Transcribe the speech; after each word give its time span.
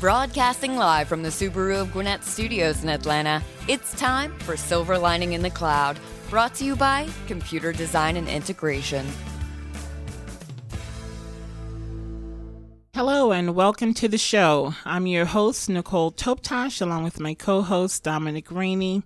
Broadcasting 0.00 0.76
live 0.76 1.08
from 1.08 1.24
the 1.24 1.28
Subaru 1.28 1.80
of 1.80 1.92
Gwinnett 1.92 2.22
Studios 2.22 2.84
in 2.84 2.88
Atlanta, 2.88 3.42
it's 3.66 3.90
time 3.98 4.32
for 4.38 4.56
Silver 4.56 4.96
Lining 4.96 5.32
in 5.32 5.42
the 5.42 5.50
Cloud, 5.50 5.98
brought 6.30 6.54
to 6.54 6.64
you 6.64 6.76
by 6.76 7.08
Computer 7.26 7.72
Design 7.72 8.16
and 8.16 8.28
Integration. 8.28 9.04
Hello 12.94 13.32
and 13.32 13.56
welcome 13.56 13.92
to 13.94 14.06
the 14.06 14.18
show. 14.18 14.72
I'm 14.84 15.08
your 15.08 15.24
host, 15.24 15.68
Nicole 15.68 16.12
Toptosh, 16.12 16.80
along 16.80 17.02
with 17.02 17.18
my 17.18 17.34
co 17.34 17.62
host, 17.62 18.04
Dominic 18.04 18.52
Rainey. 18.52 19.02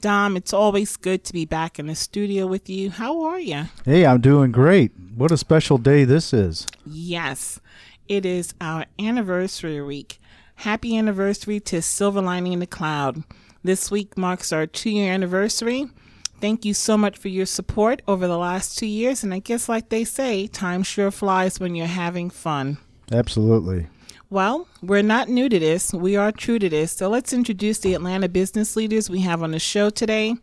Dom, 0.00 0.36
it's 0.36 0.52
always 0.52 0.96
good 0.96 1.24
to 1.24 1.32
be 1.32 1.46
back 1.46 1.80
in 1.80 1.88
the 1.88 1.96
studio 1.96 2.46
with 2.46 2.70
you. 2.70 2.90
How 2.90 3.22
are 3.24 3.40
you? 3.40 3.64
Hey, 3.84 4.06
I'm 4.06 4.20
doing 4.20 4.52
great. 4.52 4.92
What 5.16 5.32
a 5.32 5.36
special 5.36 5.78
day 5.78 6.04
this 6.04 6.32
is. 6.32 6.64
Yes, 6.86 7.58
it 8.06 8.24
is 8.24 8.54
our 8.60 8.86
anniversary 9.00 9.82
week. 9.82 10.20
Happy 10.62 10.98
anniversary 10.98 11.60
to 11.60 11.80
Silver 11.80 12.20
Lining 12.20 12.52
in 12.52 12.58
the 12.58 12.66
Cloud. 12.66 13.22
This 13.62 13.92
week 13.92 14.18
marks 14.18 14.52
our 14.52 14.66
two 14.66 14.90
year 14.90 15.12
anniversary. 15.12 15.86
Thank 16.40 16.64
you 16.64 16.74
so 16.74 16.98
much 16.98 17.16
for 17.16 17.28
your 17.28 17.46
support 17.46 18.02
over 18.08 18.26
the 18.26 18.36
last 18.36 18.76
two 18.76 18.88
years. 18.88 19.22
And 19.22 19.32
I 19.32 19.38
guess, 19.38 19.68
like 19.68 19.88
they 19.88 20.02
say, 20.02 20.48
time 20.48 20.82
sure 20.82 21.12
flies 21.12 21.60
when 21.60 21.76
you're 21.76 21.86
having 21.86 22.28
fun. 22.28 22.78
Absolutely. 23.12 23.86
Well, 24.30 24.66
we're 24.82 25.02
not 25.02 25.28
new 25.28 25.48
to 25.48 25.60
this. 25.60 25.94
We 25.94 26.16
are 26.16 26.32
true 26.32 26.58
to 26.58 26.68
this. 26.68 26.90
So 26.90 27.08
let's 27.08 27.32
introduce 27.32 27.78
the 27.78 27.94
Atlanta 27.94 28.28
business 28.28 28.74
leaders 28.74 29.08
we 29.08 29.20
have 29.20 29.44
on 29.44 29.52
the 29.52 29.60
show 29.60 29.90
today. 29.90 30.34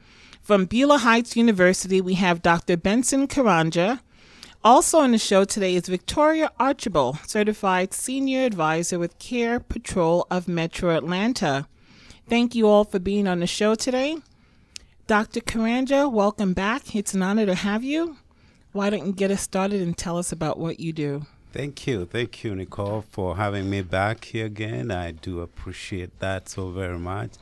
From 0.41 0.63
Beulah 0.63 0.99
Heights 0.99 1.35
University, 1.35 1.99
we 1.99 2.13
have 2.13 2.41
Dr. 2.41 2.77
Benson 2.77 3.27
Karanja. 3.27 3.99
Also 4.65 4.97
on 4.97 5.11
the 5.11 5.19
show 5.19 5.43
today 5.45 5.75
is 5.75 5.85
Victoria 5.85 6.49
Archibald, 6.59 7.19
certified 7.27 7.93
senior 7.93 8.45
advisor 8.45 8.97
with 8.97 9.19
Care 9.19 9.59
Patrol 9.59 10.25
of 10.31 10.47
Metro 10.47 10.89
Atlanta. 10.97 11.67
Thank 12.27 12.55
you 12.55 12.67
all 12.67 12.83
for 12.83 12.97
being 12.97 13.27
on 13.27 13.41
the 13.41 13.45
show 13.45 13.75
today. 13.75 14.17
Dr. 15.05 15.41
Karanja, 15.41 16.11
welcome 16.11 16.53
back. 16.53 16.95
It's 16.95 17.13
an 17.13 17.21
honor 17.21 17.45
to 17.45 17.53
have 17.53 17.83
you. 17.83 18.17
Why 18.71 18.89
don't 18.89 19.05
you 19.05 19.13
get 19.13 19.29
us 19.29 19.41
started 19.41 19.83
and 19.83 19.95
tell 19.95 20.17
us 20.17 20.31
about 20.31 20.57
what 20.57 20.79
you 20.79 20.91
do? 20.93 21.27
Thank 21.53 21.85
you. 21.85 22.05
Thank 22.05 22.43
you, 22.43 22.55
Nicole, 22.55 23.05
for 23.11 23.37
having 23.37 23.69
me 23.69 23.83
back 23.83 24.25
here 24.25 24.47
again. 24.47 24.89
I 24.89 25.11
do 25.11 25.41
appreciate 25.41 26.19
that 26.21 26.49
so 26.49 26.71
very 26.71 26.97
much. 26.97 27.33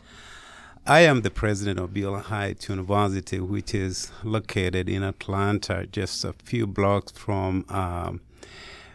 I 0.85 1.01
am 1.01 1.21
the 1.21 1.31
president 1.31 1.79
of 1.79 1.93
Beulah 1.93 2.19
Heights 2.19 2.67
University, 2.67 3.39
which 3.39 3.73
is 3.73 4.11
located 4.21 4.89
in 4.89 5.01
Atlanta, 5.01 5.87
just 5.89 6.25
a 6.25 6.33
few 6.33 6.67
blocks 6.67 7.13
from 7.13 7.63
um, 7.69 8.19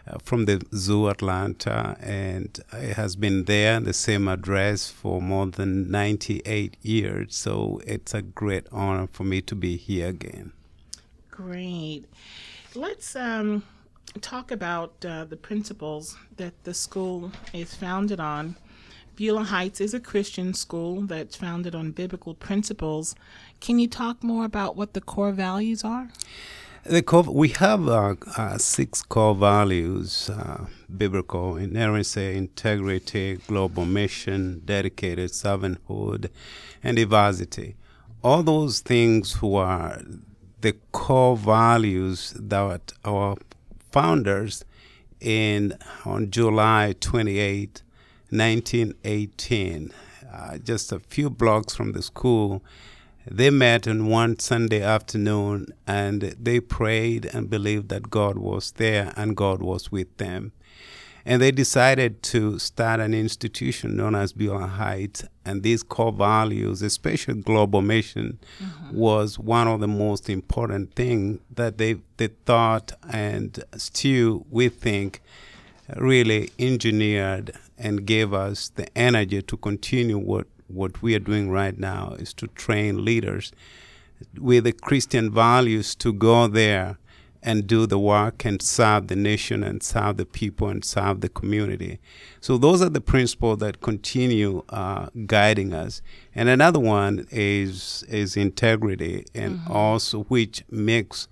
uh, 0.05 0.19
from 0.23 0.45
the 0.45 0.61
Zoo 0.75 1.09
Atlanta, 1.09 1.97
and 1.99 2.59
it 2.73 2.93
has 2.93 3.15
been 3.15 3.45
there, 3.45 3.79
the 3.79 3.93
same 3.93 4.27
address, 4.27 4.87
for 4.87 5.19
more 5.19 5.47
than 5.47 5.89
98 5.89 6.77
years. 6.83 7.35
So 7.35 7.81
it's 7.87 8.13
a 8.13 8.21
great 8.21 8.67
honor 8.71 9.07
for 9.11 9.23
me 9.23 9.41
to 9.41 9.55
be 9.55 9.75
here 9.75 10.09
again. 10.09 10.51
Great. 11.31 12.05
Let's 12.75 13.15
um, 13.15 13.63
talk 14.21 14.51
about 14.51 14.93
uh, 15.03 15.25
the 15.25 15.37
principles 15.37 16.17
that 16.37 16.53
the 16.65 16.73
school 16.75 17.31
is 17.51 17.73
founded 17.73 18.19
on. 18.19 18.57
Beulah 19.19 19.43
Heights 19.43 19.81
is 19.81 19.93
a 19.93 19.99
Christian 19.99 20.53
school 20.53 21.01
that's 21.01 21.35
founded 21.35 21.75
on 21.75 21.91
biblical 21.91 22.33
principles. 22.33 23.15
Can 23.59 23.77
you 23.77 23.85
talk 23.85 24.23
more 24.23 24.45
about 24.45 24.77
what 24.77 24.93
the 24.93 25.01
core 25.01 25.33
values 25.33 25.83
are? 25.83 26.07
The 26.85 27.01
core, 27.01 27.23
we 27.23 27.49
have 27.49 27.89
uh, 27.89 28.15
uh, 28.37 28.57
six 28.57 29.01
core 29.01 29.35
values 29.35 30.29
uh, 30.29 30.67
biblical 30.97 31.57
inerrancy, 31.57 32.37
integrity, 32.37 33.41
global 33.45 33.83
mission, 33.83 34.61
dedicated 34.63 35.31
servanthood, 35.31 36.29
and 36.81 36.95
diversity. 36.95 37.75
All 38.23 38.41
those 38.41 38.79
things 38.79 39.33
who 39.33 39.55
are 39.55 40.01
the 40.61 40.77
core 40.93 41.35
values 41.35 42.33
that 42.39 42.93
our 43.03 43.35
founders 43.91 44.63
in 45.19 45.77
on 46.05 46.31
July 46.31 46.95
28 47.01 47.81
1918, 48.31 49.91
uh, 50.31 50.57
just 50.59 50.91
a 50.91 50.99
few 50.99 51.29
blocks 51.29 51.75
from 51.75 51.93
the 51.93 52.01
school, 52.01 52.63
they 53.29 53.49
met 53.49 53.87
on 53.87 54.07
one 54.07 54.39
Sunday 54.39 54.81
afternoon 54.81 55.67
and 55.85 56.21
they 56.21 56.59
prayed 56.59 57.25
and 57.25 57.49
believed 57.49 57.89
that 57.89 58.09
God 58.09 58.37
was 58.37 58.71
there 58.73 59.13
and 59.15 59.35
God 59.35 59.61
was 59.61 59.91
with 59.91 60.17
them. 60.17 60.51
And 61.25 61.41
they 61.41 61.51
decided 61.51 62.23
to 62.23 62.57
start 62.57 62.99
an 62.99 63.13
institution 63.13 63.97
known 63.97 64.15
as 64.15 64.33
Beulah 64.33 64.65
Heights. 64.65 65.25
And 65.45 65.61
these 65.61 65.83
core 65.83 66.13
values, 66.13 66.81
especially 66.81 67.41
global 67.41 67.81
mission, 67.81 68.39
mm-hmm. 68.59 68.97
was 68.97 69.37
one 69.37 69.67
of 69.67 69.79
the 69.79 69.87
most 69.87 70.29
important 70.29 70.95
things 70.95 71.39
that 71.53 71.77
they, 71.77 71.97
they 72.17 72.27
thought 72.45 72.93
and 73.11 73.63
still 73.77 74.45
we 74.49 74.69
think 74.69 75.21
really 75.97 76.51
engineered 76.57 77.51
and 77.79 78.05
gave 78.05 78.33
us 78.33 78.69
the 78.69 78.85
energy 78.97 79.41
to 79.41 79.57
continue 79.57 80.17
what, 80.17 80.47
what 80.67 81.01
we 81.01 81.15
are 81.15 81.19
doing 81.19 81.49
right 81.49 81.79
now 81.79 82.15
is 82.19 82.33
to 82.35 82.47
train 82.47 83.03
leaders 83.03 83.51
with 84.37 84.65
the 84.65 84.73
Christian 84.73 85.31
values 85.31 85.95
to 85.95 86.13
go 86.13 86.47
there 86.47 86.97
and 87.41 87.67
do 87.67 87.85
the 87.85 87.97
work 87.97 88.43
and 88.43 88.61
serve 88.61 89.07
the 89.07 89.15
nation 89.15 89.63
and 89.63 89.81
serve 89.81 90.17
the 90.17 90.25
people 90.25 90.67
and 90.67 90.83
serve 90.83 91.21
the 91.21 91.29
community. 91.29 91.99
So 92.41 92.57
those 92.57 92.81
are 92.81 92.89
the 92.89 93.01
principles 93.01 93.59
that 93.59 93.79
continue 93.81 94.63
uh, 94.69 95.07
guiding 95.25 95.73
us. 95.73 96.01
And 96.35 96.49
another 96.49 96.79
one 96.79 97.27
is 97.31 98.03
is 98.09 98.35
integrity, 98.35 99.25
and 99.33 99.59
mm-hmm. 99.59 99.71
also 99.71 100.23
which 100.23 100.63
makes 100.69 101.27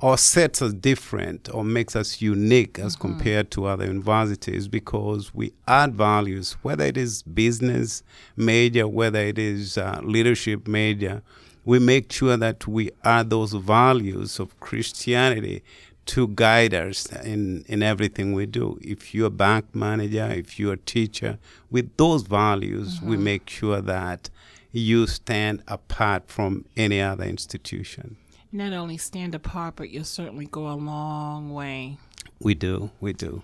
or 0.00 0.16
sets 0.16 0.62
us 0.62 0.72
different 0.72 1.48
or 1.52 1.62
makes 1.62 1.94
us 1.94 2.22
unique 2.22 2.78
as 2.78 2.96
mm-hmm. 2.96 3.08
compared 3.08 3.50
to 3.50 3.66
other 3.66 3.86
universities 3.86 4.66
because 4.68 5.34
we 5.34 5.52
add 5.68 5.94
values, 5.94 6.56
whether 6.62 6.84
it 6.84 6.96
is 6.96 7.22
business 7.22 8.02
major, 8.36 8.88
whether 8.88 9.20
it 9.20 9.38
is 9.38 9.76
uh, 9.76 10.00
leadership 10.02 10.66
major. 10.66 11.22
We 11.64 11.78
make 11.78 12.10
sure 12.10 12.36
that 12.38 12.66
we 12.66 12.90
add 13.04 13.28
those 13.28 13.52
values 13.52 14.40
of 14.40 14.58
Christianity 14.60 15.62
to 16.06 16.28
guide 16.28 16.72
us 16.72 17.06
in, 17.22 17.64
in 17.68 17.82
everything 17.82 18.32
we 18.32 18.46
do. 18.46 18.78
If 18.80 19.14
you're 19.14 19.26
a 19.26 19.30
bank 19.30 19.74
manager, 19.74 20.26
if 20.30 20.58
you're 20.58 20.72
a 20.72 20.78
teacher, 20.78 21.38
with 21.70 21.94
those 21.98 22.22
values, 22.22 22.98
mm-hmm. 22.98 23.10
we 23.10 23.16
make 23.18 23.48
sure 23.50 23.82
that 23.82 24.30
you 24.72 25.06
stand 25.06 25.62
apart 25.68 26.28
from 26.28 26.64
any 26.76 27.00
other 27.00 27.24
institution 27.24 28.16
not 28.52 28.72
only 28.72 28.96
stand 28.96 29.34
apart, 29.34 29.76
but 29.76 29.90
you'll 29.90 30.04
certainly 30.04 30.46
go 30.46 30.68
a 30.68 30.74
long 30.74 31.52
way. 31.52 31.98
We 32.40 32.54
do, 32.54 32.90
we 33.00 33.12
do. 33.12 33.42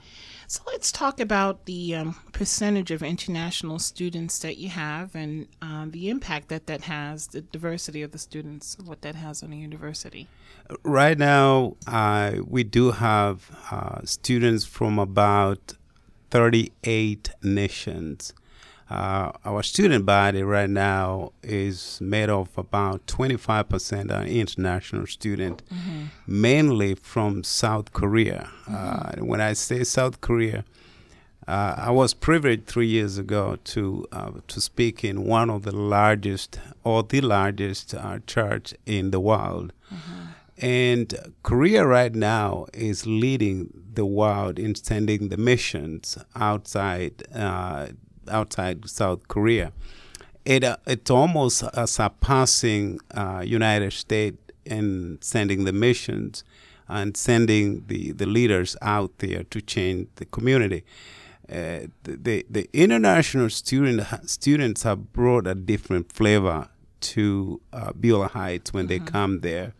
So 0.49 0.63
let's 0.67 0.93
talk 0.93 1.19
about 1.21 1.65
the 1.67 1.95
um, 1.97 2.17
percentage 2.33 2.91
of 2.91 3.03
international 3.03 3.79
students 3.79 4.39
that 4.39 4.59
you 4.59 4.69
have 4.69 5.15
and 5.15 5.49
uh, 5.61 5.87
the 5.89 6.09
impact 6.09 6.49
that 6.49 6.67
that 6.69 6.83
has, 6.83 7.27
the 7.27 7.41
diversity 7.41 8.03
of 8.03 8.13
the 8.13 8.19
students, 8.19 8.77
what 8.85 9.03
that 9.03 9.17
has 9.17 9.43
on 9.43 9.51
the 9.51 9.57
university. 9.57 10.29
Right 10.83 11.19
now, 11.19 11.77
uh, 11.87 12.37
we 12.47 12.63
do 12.63 12.93
have 12.93 13.51
uh, 13.71 14.01
students 14.05 14.65
from 14.65 14.99
about 14.99 15.75
38 16.31 17.31
nations. 17.43 18.33
Uh, 18.89 19.33
our 19.45 19.65
student 19.65 20.07
body 20.07 20.43
right 20.43 20.71
now 20.71 21.33
is 21.43 21.99
made 22.01 22.31
of 22.31 22.57
about 22.57 23.05
25% 23.07 24.13
are 24.13 24.25
international 24.25 25.07
students, 25.07 25.65
mm-hmm. 25.65 26.05
mainly 26.27 26.95
from 26.95 27.43
South 27.43 27.93
Korea. 27.93 28.49
Mm-hmm. 28.69 29.23
Uh, 29.23 29.27
when 29.27 29.41
I 29.41 29.55
say 29.55 29.83
South 29.83 30.21
Korea, 30.21 30.65
uh, 31.49 31.75
I 31.79 31.91
was 31.91 32.15
privileged 32.15 32.67
three 32.67 32.87
years 32.87 33.19
ago 33.19 33.57
to 33.65 34.07
uh, 34.13 34.33
to 34.47 34.61
speak 34.61 35.05
in 35.05 35.25
one 35.25 35.51
of 35.51 35.63
the 35.63 35.75
largest 35.75 36.59
or 36.85 37.03
the 37.03 37.21
largest 37.21 37.95
uh, 37.95 38.19
church 38.27 38.75
in 38.85 39.11
the 39.11 39.21
world. 39.21 39.73
Mm-hmm. 39.93 40.23
And 40.59 41.35
Korea 41.43 41.87
right 41.87 42.15
now 42.15 42.67
is 42.73 43.07
leading 43.07 43.71
the 43.95 44.07
world 44.07 44.59
in 44.59 44.75
sending 44.75 45.29
the 45.29 45.37
missions 45.37 46.19
outside 46.35 47.23
uh, 47.35 47.89
outside 48.29 48.89
South 48.89 49.29
Korea. 49.29 49.73
It 50.45 50.65
uh, 50.65 50.77
it's 50.87 51.11
almost 51.11 51.63
uh, 51.63 51.87
surpassing 51.87 53.01
uh, 53.15 53.43
United 53.45 53.93
States 53.93 54.39
in 54.65 55.19
sending 55.21 55.65
the 55.65 55.73
missions 55.73 56.45
and 56.89 57.17
sending 57.17 57.85
the, 57.87 58.13
the 58.13 58.27
leaders 58.27 58.77
out 58.81 59.19
there 59.19 59.43
to 59.45 59.61
change 59.61 60.07
the 60.17 60.25
community. 60.25 60.85
Uh, 61.49 61.87
the, 62.03 62.45
the 62.51 62.69
international 62.73 63.49
student 63.51 64.03
students 64.29 64.83
have 64.83 65.13
brought 65.13 65.47
a 65.47 65.55
different 65.55 66.13
flavor 66.13 66.69
to 67.01 67.61
uh, 67.73 67.93
Beulah 67.93 68.29
Heights 68.29 68.73
when 68.73 68.89
mm-hmm. 68.89 69.05
they 69.05 69.11
come 69.11 69.41
there, 69.41 69.73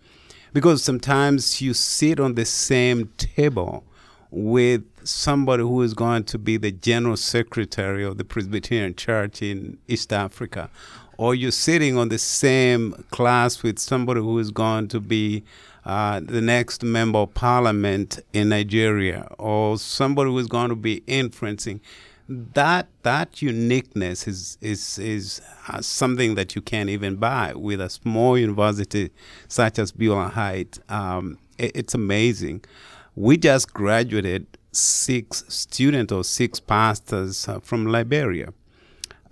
because 0.53 0.83
sometimes 0.83 1.61
you 1.61 1.75
sit 1.75 2.21
on 2.21 2.35
the 2.35 2.45
same 2.45 3.11
table 3.17 3.85
with 4.31 4.85
somebody 5.09 5.63
who 5.63 5.83
is 5.83 5.95
going 5.95 6.25
to 6.25 6.39
be 6.39 6.57
the 6.57 6.73
general 6.73 7.17
secretary 7.17 8.05
of 8.05 8.19
the 8.19 8.25
Presbyterian 8.25 8.95
Church 8.95 9.43
in 9.43 9.79
East 9.89 10.13
Africa, 10.13 10.71
or 11.19 11.35
you're 11.35 11.51
sitting 11.51 11.97
on 11.97 12.09
the 12.09 12.19
same 12.19 12.93
class 13.11 13.63
with 13.63 13.79
somebody 13.79 14.21
who 14.21 14.39
is 14.39 14.51
going 14.51 14.89
to 14.89 15.01
be 15.01 15.45
uh, 15.85 16.21
the 16.21 16.41
next 16.41 16.83
member 16.83 17.21
of 17.21 17.33
parliament 17.35 18.19
in 18.33 18.49
Nigeria, 18.49 19.29
or 19.39 19.79
somebody 19.79 20.31
who 20.31 20.39
is 20.39 20.49
going 20.49 20.69
to 20.69 20.77
be 20.77 21.03
influencing. 21.07 21.81
That 22.29 22.89
that 23.03 23.41
uniqueness 23.41 24.27
is 24.27 24.59
is 24.61 24.99
is 24.99 25.41
uh, 25.69 25.81
something 25.81 26.35
that 26.35 26.57
you 26.57 26.61
can't 26.61 26.91
even 26.91 27.17
buy 27.17 27.53
with 27.55 27.81
a 27.81 27.89
small 27.89 28.37
university 28.37 29.11
such 29.47 29.79
as 29.79 29.93
Beulah 29.93 30.31
Heights. 30.31 30.81
Um, 30.89 31.39
it, 31.57 31.71
it's 31.77 31.95
amazing. 31.95 32.65
We 33.15 33.37
just 33.37 33.73
graduated 33.73 34.47
six 34.77 35.45
students 35.49 36.13
or 36.13 36.25
six 36.25 36.61
pastors 36.61 37.49
uh, 37.49 37.61
from 37.61 37.87
Liberia. 37.87 38.53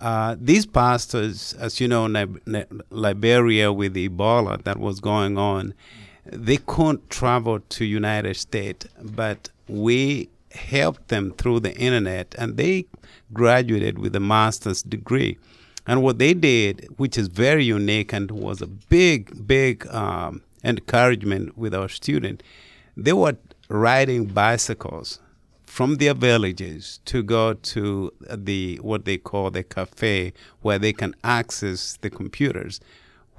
Uh, 0.01 0.35
these 0.39 0.65
pastors, 0.65 1.53
as 1.53 1.79
you 1.79 1.87
know, 1.87 2.05
Liberia 2.89 3.71
with 3.71 3.95
Ebola 3.95 4.61
that 4.63 4.77
was 4.77 4.99
going 4.99 5.37
on, 5.37 5.73
they 6.25 6.57
couldn't 6.57 7.09
travel 7.09 7.59
to 7.59 7.85
United 7.85 8.35
States, 8.35 8.87
but 9.01 9.49
we 9.67 10.29
helped 10.51 11.07
them 11.09 11.31
through 11.31 11.59
the 11.59 11.75
internet, 11.75 12.35
and 12.37 12.57
they 12.57 12.85
graduated 13.33 13.99
with 13.99 14.15
a 14.15 14.19
master's 14.19 14.81
degree. 14.83 15.37
And 15.87 16.01
what 16.01 16.17
they 16.17 16.33
did, 16.33 16.87
which 16.97 17.17
is 17.17 17.27
very 17.27 17.63
unique 17.63 18.11
and 18.11 18.31
was 18.31 18.61
a 18.61 18.67
big, 18.67 19.47
big 19.47 19.87
um, 19.87 20.41
encouragement 20.63 21.57
with 21.57 21.75
our 21.75 21.89
students, 21.89 22.43
they 22.97 23.13
were 23.13 23.37
riding 23.69 24.25
bicycles 24.25 25.19
from 25.75 25.95
their 25.95 26.13
villages 26.13 27.01
to 27.03 27.21
go 27.21 27.53
to 27.53 28.09
the 28.33 28.77
what 28.77 29.03
they 29.03 29.17
call 29.17 29.51
the 29.51 29.61
cafe 29.61 30.31
where 30.61 30.79
they 30.79 30.93
can 30.93 31.13
access 31.21 31.97
the 31.99 32.09
computers 32.09 32.79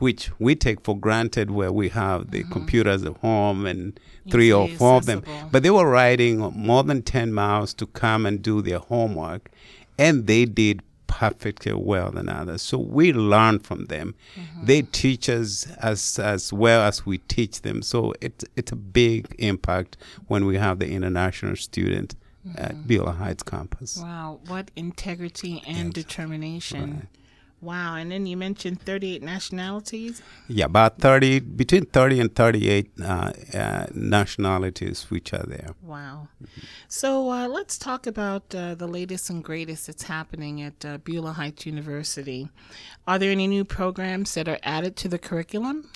which 0.00 0.30
we 0.38 0.54
take 0.54 0.78
for 0.82 0.94
granted 0.94 1.50
where 1.50 1.72
we 1.72 1.88
have 1.88 2.30
the 2.32 2.42
mm-hmm. 2.42 2.52
computers 2.52 3.02
at 3.04 3.16
home 3.28 3.64
and 3.64 3.98
three 4.30 4.52
or 4.52 4.68
four 4.68 4.98
accessible. 4.98 4.98
of 4.98 5.24
them 5.24 5.48
but 5.50 5.62
they 5.62 5.70
were 5.70 5.88
riding 5.88 6.36
more 6.54 6.84
than 6.84 7.00
10 7.00 7.32
miles 7.32 7.72
to 7.72 7.86
come 7.86 8.26
and 8.26 8.42
do 8.42 8.60
their 8.60 8.80
homework 8.80 9.50
and 9.98 10.26
they 10.26 10.44
did 10.44 10.82
perfectly 11.06 11.72
well 11.72 12.10
than 12.10 12.28
others. 12.28 12.60
So 12.60 12.76
we 12.76 13.10
learn 13.12 13.60
from 13.60 13.86
them. 13.86 14.14
Mm-hmm. 14.34 14.66
They 14.66 14.82
teach 14.82 15.30
us 15.30 15.66
as 15.80 16.18
as 16.18 16.52
well 16.52 16.82
as 16.82 17.06
we 17.06 17.18
teach 17.18 17.62
them. 17.62 17.80
So 17.80 18.12
it's 18.20 18.44
it's 18.56 18.72
a 18.72 18.76
big 18.76 19.34
impact 19.38 19.96
when 20.26 20.44
we 20.44 20.56
have 20.58 20.78
the 20.78 20.90
international 20.90 21.56
student 21.56 22.16
mm-hmm. 22.46 22.58
at 22.58 22.86
Beulah 22.86 23.12
Heights 23.12 23.42
campus. 23.42 23.98
Wow, 23.98 24.40
what 24.46 24.70
integrity 24.76 25.62
and 25.66 25.92
determination. 25.92 26.94
Right. 26.94 27.08
Wow, 27.62 27.96
and 27.96 28.12
then 28.12 28.26
you 28.26 28.36
mentioned 28.36 28.82
38 28.82 29.22
nationalities? 29.22 30.20
Yeah, 30.46 30.66
about 30.66 30.98
30, 30.98 31.40
between 31.40 31.86
30 31.86 32.20
and 32.20 32.36
38 32.36 32.90
uh, 33.02 33.32
uh, 33.54 33.86
nationalities 33.94 35.10
which 35.10 35.32
are 35.32 35.44
there. 35.46 35.70
Wow. 35.82 36.28
So 36.86 37.30
uh, 37.30 37.48
let's 37.48 37.78
talk 37.78 38.06
about 38.06 38.54
uh, 38.54 38.74
the 38.74 38.86
latest 38.86 39.30
and 39.30 39.42
greatest 39.42 39.86
that's 39.86 40.02
happening 40.02 40.60
at 40.60 40.84
uh, 40.84 40.98
Beulah 40.98 41.32
Heights 41.32 41.64
University. 41.64 42.50
Are 43.06 43.18
there 43.18 43.30
any 43.30 43.46
new 43.46 43.64
programs 43.64 44.34
that 44.34 44.48
are 44.48 44.58
added 44.62 44.94
to 44.96 45.08
the 45.08 45.18
curriculum? 45.18 45.90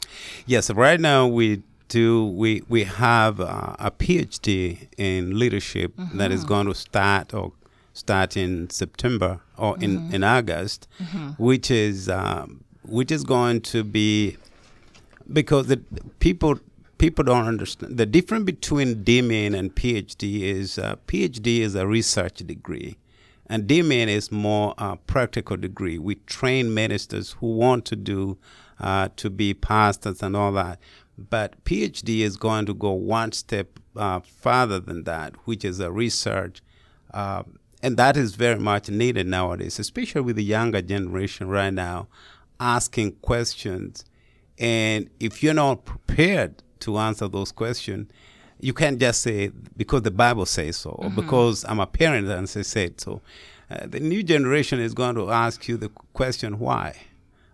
Yes, 0.47 0.71
right 0.71 0.99
now 0.99 1.27
we 1.27 1.63
do 1.91 2.25
we 2.25 2.63
we 2.69 2.85
have 2.85 3.41
uh, 3.41 3.77
a 3.79 3.91
PhD 3.91 4.89
in 4.97 5.39
leadership 5.39 5.95
mm-hmm. 5.97 6.17
that 6.17 6.33
is 6.33 6.41
mm-hmm. 6.41 6.49
going 6.49 6.67
to 6.67 6.75
start 6.75 7.35
or 7.35 7.53
start 7.93 8.37
in 8.37 8.71
September 8.71 9.41
or 9.59 9.77
in, 9.81 9.99
mm-hmm. 9.99 10.15
in 10.15 10.25
August, 10.25 10.89
mm-hmm. 10.99 11.31
which 11.43 11.71
is 11.71 12.09
um, 12.09 12.65
which 12.85 13.11
is 13.11 13.25
going 13.25 13.61
to 13.61 13.85
be 13.85 14.39
because 15.31 15.67
the 15.67 15.79
people 16.21 16.59
people 16.97 17.25
don't 17.25 17.47
understand 17.47 17.99
the 17.99 18.07
difference 18.07 18.45
between 18.45 19.05
DMin 19.05 19.59
and 19.59 19.75
PhD 19.75 20.43
is 20.43 20.79
uh, 20.79 20.97
PhD 21.07 21.59
is 21.61 21.75
a 21.75 21.87
research 21.87 22.39
degree. 22.39 22.97
And 23.53 23.67
DMin 23.67 24.07
is 24.07 24.31
more 24.31 24.75
a 24.79 24.97
practical 24.97 25.57
degree. 25.57 25.99
We 25.99 26.15
train 26.15 26.73
ministers 26.73 27.33
who 27.41 27.57
want 27.57 27.85
to 27.87 27.97
do 27.97 28.39
uh, 28.79 29.09
to 29.17 29.29
be 29.29 29.55
pastors 29.55 30.23
and 30.23 30.37
all 30.37 30.53
that. 30.53 30.79
But 31.29 31.63
PhD 31.65 32.21
is 32.21 32.37
going 32.37 32.67
to 32.67 32.75
go 32.75 32.93
one 32.93 33.33
step 33.33 33.79
uh, 33.97 34.21
farther 34.21 34.81
than 34.81 35.05
that, 35.05 35.35
which 35.45 35.65
is 35.65 35.81
a 35.81 35.91
research 35.93 36.63
uh, 37.13 37.43
and 37.83 37.97
that 37.97 38.17
is 38.17 38.35
very 38.35 38.59
much 38.59 38.89
needed 38.89 39.27
nowadays, 39.27 39.79
especially 39.79 40.21
with 40.21 40.37
the 40.37 40.45
younger 40.45 40.83
generation 40.83 41.49
right 41.49 41.73
now 41.73 42.09
asking 42.59 43.13
questions. 43.23 44.05
And 44.59 45.09
if 45.19 45.43
you're 45.43 45.55
not 45.55 45.85
prepared 45.87 46.63
to 46.81 46.99
answer 46.99 47.27
those 47.29 47.53
questions, 47.53 48.11
you 48.61 48.75
can't 48.75 48.99
just 48.99 49.23
say 49.23 49.51
because 49.77 50.03
the 50.03 50.11
Bible 50.11 50.45
says 50.45 50.77
so, 50.77 50.91
or 50.91 51.07
mm-hmm. 51.07 51.17
because 51.21 51.65
I'm 51.65 51.81
a 51.81 51.87
parent 51.87 52.29
and 52.29 52.49
say 52.49 52.63
said 52.63 53.01
so. 53.01 53.23
Uh, 53.71 53.87
the 53.87 54.01
new 54.01 54.23
generation 54.23 54.81
is 54.81 54.93
going 54.93 55.15
to 55.15 55.31
ask 55.31 55.67
you 55.69 55.77
the 55.79 55.89
question 56.13 56.59
why. 56.59 56.97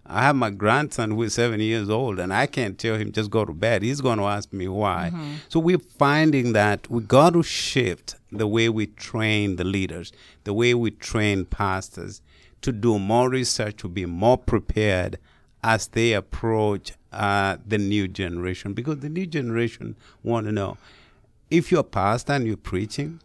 I 0.08 0.23
have 0.23 0.37
my 0.37 0.50
grandson 0.50 1.11
who 1.11 1.23
is 1.23 1.35
seven 1.35 1.61
years 1.61 1.88
old, 1.88 2.19
and 2.19 2.32
I 2.32 2.47
can't 2.47 2.79
tell 2.79 2.97
him 2.97 3.12
just 3.12 3.31
go 3.31 3.44
to 3.44 3.53
bed. 3.53 3.82
He's 3.82 4.00
going 4.00 4.19
to 4.19 4.25
ask 4.25 4.53
me 4.53 4.69
why. 4.69 5.11
Mm-hmm. 5.12 5.35
So 5.49 5.61
we're 5.61 5.79
finding 5.79 6.53
that 6.53 6.91
we 6.91 7.03
got 7.03 7.35
to 7.35 7.43
shift 7.43 8.17
the 8.31 8.47
way 8.47 8.69
we 8.69 8.87
train 8.87 9.56
the 9.56 9.64
leaders, 9.64 10.12
the 10.44 10.53
way 10.53 10.75
we 10.75 10.91
train 10.91 11.44
pastors, 11.44 12.23
to 12.62 12.73
do 12.73 12.99
more 12.99 13.29
research, 13.29 13.76
to 13.76 13.88
be 13.88 14.06
more 14.06 14.38
prepared 14.38 15.19
as 15.62 15.88
they 15.88 16.12
approach 16.12 16.93
uh, 17.12 17.56
the 17.67 17.79
new 17.79 18.08
generation, 18.08 18.75
because 18.75 19.00
the 19.00 19.08
new 19.08 19.26
generation 19.26 19.97
want 20.23 20.47
to 20.47 20.53
know 20.53 20.76
if 21.50 21.70
you're 21.70 21.81
a 21.81 21.85
pastor 21.85 22.32
and 22.32 22.47
you're 22.47 22.56
preaching, 22.56 23.20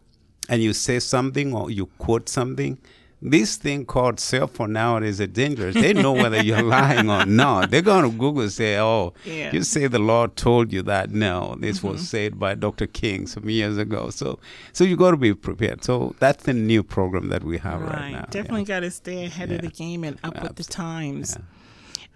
and 0.49 0.61
you 0.61 0.73
say 0.73 0.99
something 0.99 1.53
or 1.53 1.71
you 1.71 1.85
quote 1.97 2.27
something 2.27 2.77
this 3.21 3.55
thing 3.55 3.85
called 3.85 4.19
cell 4.19 4.47
phone 4.47 4.73
nowadays 4.73 5.19
is 5.19 5.27
dangerous. 5.27 5.75
They 5.75 5.93
know 5.93 6.13
whether 6.13 6.41
you're 6.41 6.61
lying 6.77 7.09
or 7.09 7.25
not. 7.25 7.69
They're 7.69 7.83
going 7.83 8.09
to 8.09 8.17
Google 8.17 8.41
and 8.41 8.51
say, 8.51 8.77
"Oh, 8.79 9.13
yeah. 9.25 9.51
you 9.51 9.63
say 9.63 9.87
the 9.87 9.99
Lord 9.99 10.35
told 10.35 10.73
you 10.73 10.81
that." 10.83 11.11
No, 11.11 11.55
this 11.59 11.79
mm-hmm. 11.79 11.89
was 11.89 12.09
said 12.09 12.39
by 12.39 12.55
Dr. 12.55 12.87
King 12.87 13.27
some 13.27 13.47
years 13.47 13.77
ago. 13.77 14.09
So, 14.09 14.39
so 14.73 14.83
you 14.83 14.95
got 14.97 15.11
to 15.11 15.17
be 15.17 15.33
prepared. 15.33 15.83
So 15.83 16.15
that's 16.19 16.43
the 16.43 16.53
new 16.53 16.81
program 16.81 17.29
that 17.29 17.43
we 17.43 17.59
have 17.59 17.81
right, 17.81 17.91
right 17.91 18.11
now. 18.11 18.25
Definitely 18.29 18.61
yeah. 18.61 18.67
got 18.67 18.79
to 18.79 18.91
stay 18.91 19.25
ahead 19.25 19.49
yeah. 19.49 19.55
of 19.55 19.61
the 19.61 19.69
game 19.69 20.03
and 20.03 20.17
up 20.23 20.41
with 20.41 20.55
the 20.55 20.63
times. 20.63 21.37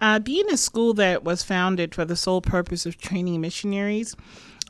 Uh, 0.00 0.18
being 0.18 0.50
a 0.50 0.56
school 0.56 0.92
that 0.94 1.24
was 1.24 1.42
founded 1.42 1.94
for 1.94 2.04
the 2.04 2.16
sole 2.16 2.42
purpose 2.42 2.84
of 2.84 2.98
training 2.98 3.40
missionaries, 3.40 4.14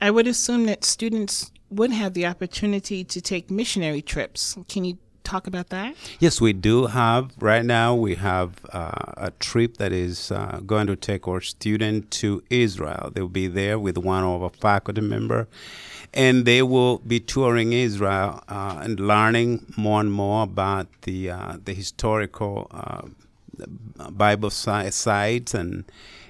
I 0.00 0.10
would 0.10 0.26
assume 0.26 0.66
that 0.66 0.84
students 0.84 1.50
would 1.70 1.90
have 1.90 2.14
the 2.14 2.26
opportunity 2.26 3.02
to 3.02 3.20
take 3.20 3.50
missionary 3.50 4.02
trips. 4.02 4.56
Can 4.68 4.84
you 4.84 4.98
talk 5.26 5.46
about 5.46 5.68
that? 5.70 5.94
Yes, 6.20 6.40
we 6.40 6.52
do 6.52 6.86
have. 6.86 7.32
Right 7.38 7.64
now, 7.64 7.94
we 7.94 8.14
have 8.14 8.50
uh, 8.72 9.26
a 9.28 9.30
trip 9.38 9.76
that 9.78 9.92
is 9.92 10.30
uh, 10.30 10.60
going 10.64 10.86
to 10.86 10.96
take 10.96 11.26
our 11.26 11.40
student 11.40 12.10
to 12.22 12.42
Israel. 12.48 13.10
They'll 13.12 13.28
be 13.28 13.48
there 13.48 13.78
with 13.78 13.98
one 13.98 14.24
of 14.24 14.42
our 14.42 14.50
faculty 14.50 15.00
member, 15.00 15.48
and 16.14 16.44
they 16.44 16.62
will 16.62 16.98
be 16.98 17.18
touring 17.20 17.72
Israel 17.72 18.42
uh, 18.48 18.78
and 18.82 19.00
learning 19.00 19.72
more 19.76 20.00
and 20.00 20.12
more 20.12 20.44
about 20.44 20.86
the 21.02 21.30
uh, 21.30 21.56
the 21.64 21.74
historical 21.74 22.68
uh, 22.70 23.02
Bible 24.10 24.50
sites 24.50 25.54
and 25.54 25.84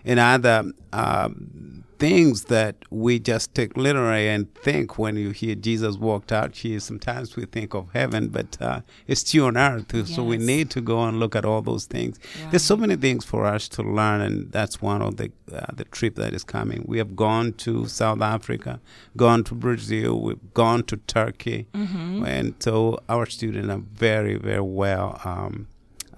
and 0.05 0.19
other 0.19 0.73
um, 0.93 1.85
things 1.99 2.45
that 2.45 2.77
we 2.91 3.19
just 3.19 3.55
take 3.55 3.77
literally 3.77 4.29
and 4.29 4.53
think 4.55 4.99
when 4.99 5.17
you 5.17 5.31
hear 5.31 5.55
Jesus 5.55 5.97
walked 5.97 6.33
out 6.33 6.57
here. 6.57 6.81
Sometimes 6.81 7.37
we 7.37 7.45
think 7.47 7.75
of 7.75 7.89
heaven, 7.93 8.29
but 8.29 8.61
uh, 8.61 8.81
it's 9.07 9.21
still 9.23 9.47
on 9.47 9.57
earth. 9.57 9.87
Yes. 9.93 10.15
So 10.15 10.23
we 10.23 10.37
need 10.37 10.71
to 10.71 10.81
go 10.81 11.05
and 11.05 11.19
look 11.19 11.35
at 11.35 11.45
all 11.45 11.63
those 11.63 11.87
things. 11.87 12.19
Right. 12.43 12.51
There's 12.51 12.65
so 12.65 12.77
many 12.77 12.97
things 12.97 13.25
for 13.25 13.45
us 13.45 13.69
to 13.71 13.83
learn, 13.83 14.21
and 14.21 14.53
that's 14.53 14.83
one 14.83 15.03
of 15.03 15.17
the 15.17 15.33
uh, 15.53 15.67
the 15.75 15.85
trip 15.85 16.17
that 16.17 16.35
is 16.35 16.45
coming. 16.45 16.85
We 16.87 16.99
have 16.99 17.17
gone 17.17 17.53
to 17.55 17.87
South 17.87 18.21
Africa, 18.21 18.81
gone 19.17 19.45
to 19.45 19.55
Brazil, 19.55 20.21
we've 20.21 20.55
gone 20.55 20.83
to 20.85 20.97
Turkey, 20.97 21.67
mm-hmm. 21.73 22.25
and 22.25 22.55
so 22.59 22.99
our 23.09 23.27
students 23.27 23.71
are 23.71 23.79
very, 23.79 24.37
very 24.37 24.61
well 24.61 25.21
um, 25.25 25.69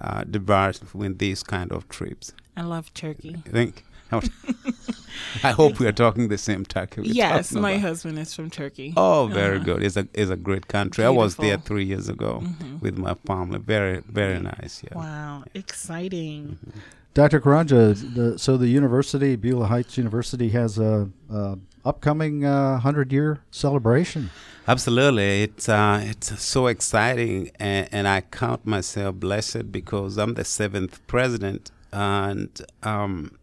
uh, 0.01 0.23
diverse 0.23 0.81
with 0.93 1.19
these 1.19 1.43
kind 1.43 1.71
of 1.71 1.87
trips. 1.89 2.33
I 2.57 2.63
love 2.63 2.93
Turkey. 2.93 3.35
I 3.45 3.49
think 3.49 3.85
I 5.43 5.51
hope 5.51 5.79
we 5.79 5.87
are 5.87 5.91
talking 5.91 6.27
the 6.27 6.37
same 6.37 6.65
Turkey. 6.65 7.01
Yes, 7.03 7.51
my 7.51 7.71
about. 7.71 7.81
husband 7.81 8.19
is 8.19 8.33
from 8.33 8.49
Turkey. 8.49 8.93
Oh, 8.97 9.27
very 9.27 9.57
uh-huh. 9.57 9.65
good. 9.65 9.83
It's 9.83 9.97
a 9.97 10.07
it's 10.13 10.31
a 10.31 10.35
great 10.35 10.67
country. 10.67 11.03
Beautiful. 11.03 11.21
I 11.21 11.23
was 11.23 11.35
there 11.35 11.57
three 11.57 11.85
years 11.85 12.09
ago 12.09 12.41
mm-hmm. 12.43 12.79
with 12.79 12.97
my 12.97 13.13
family. 13.25 13.59
Very 13.59 14.01
very 14.07 14.39
nice. 14.39 14.81
Yeah. 14.83 14.97
Wow, 14.97 15.43
exciting. 15.53 16.57
Mm-hmm. 16.65 16.79
Dr. 17.15 17.41
Karanja, 17.41 18.15
the, 18.15 18.37
so 18.37 18.55
the 18.55 18.67
university, 18.67 19.35
Beulah 19.35 19.65
Heights 19.65 19.97
University, 19.97 20.49
has 20.49 20.77
a, 20.77 21.09
a 21.29 21.57
upcoming 21.83 22.45
uh, 22.45 22.79
hundred 22.79 23.11
year 23.11 23.39
celebration. 23.51 24.29
Absolutely, 24.67 25.43
it's 25.43 25.67
uh, 25.67 26.01
it's 26.03 26.39
so 26.41 26.67
exciting, 26.67 27.51
and, 27.59 27.89
and, 27.91 28.07
I 28.07 28.21
count 28.21 28.67
myself 28.67 29.15
blessed 29.15 29.71
because 29.71 30.17
I'm 30.17 30.35
the 30.35 30.45
seventh 30.45 31.05
president, 31.07 31.71
and 31.91 32.49
um, 32.83 33.37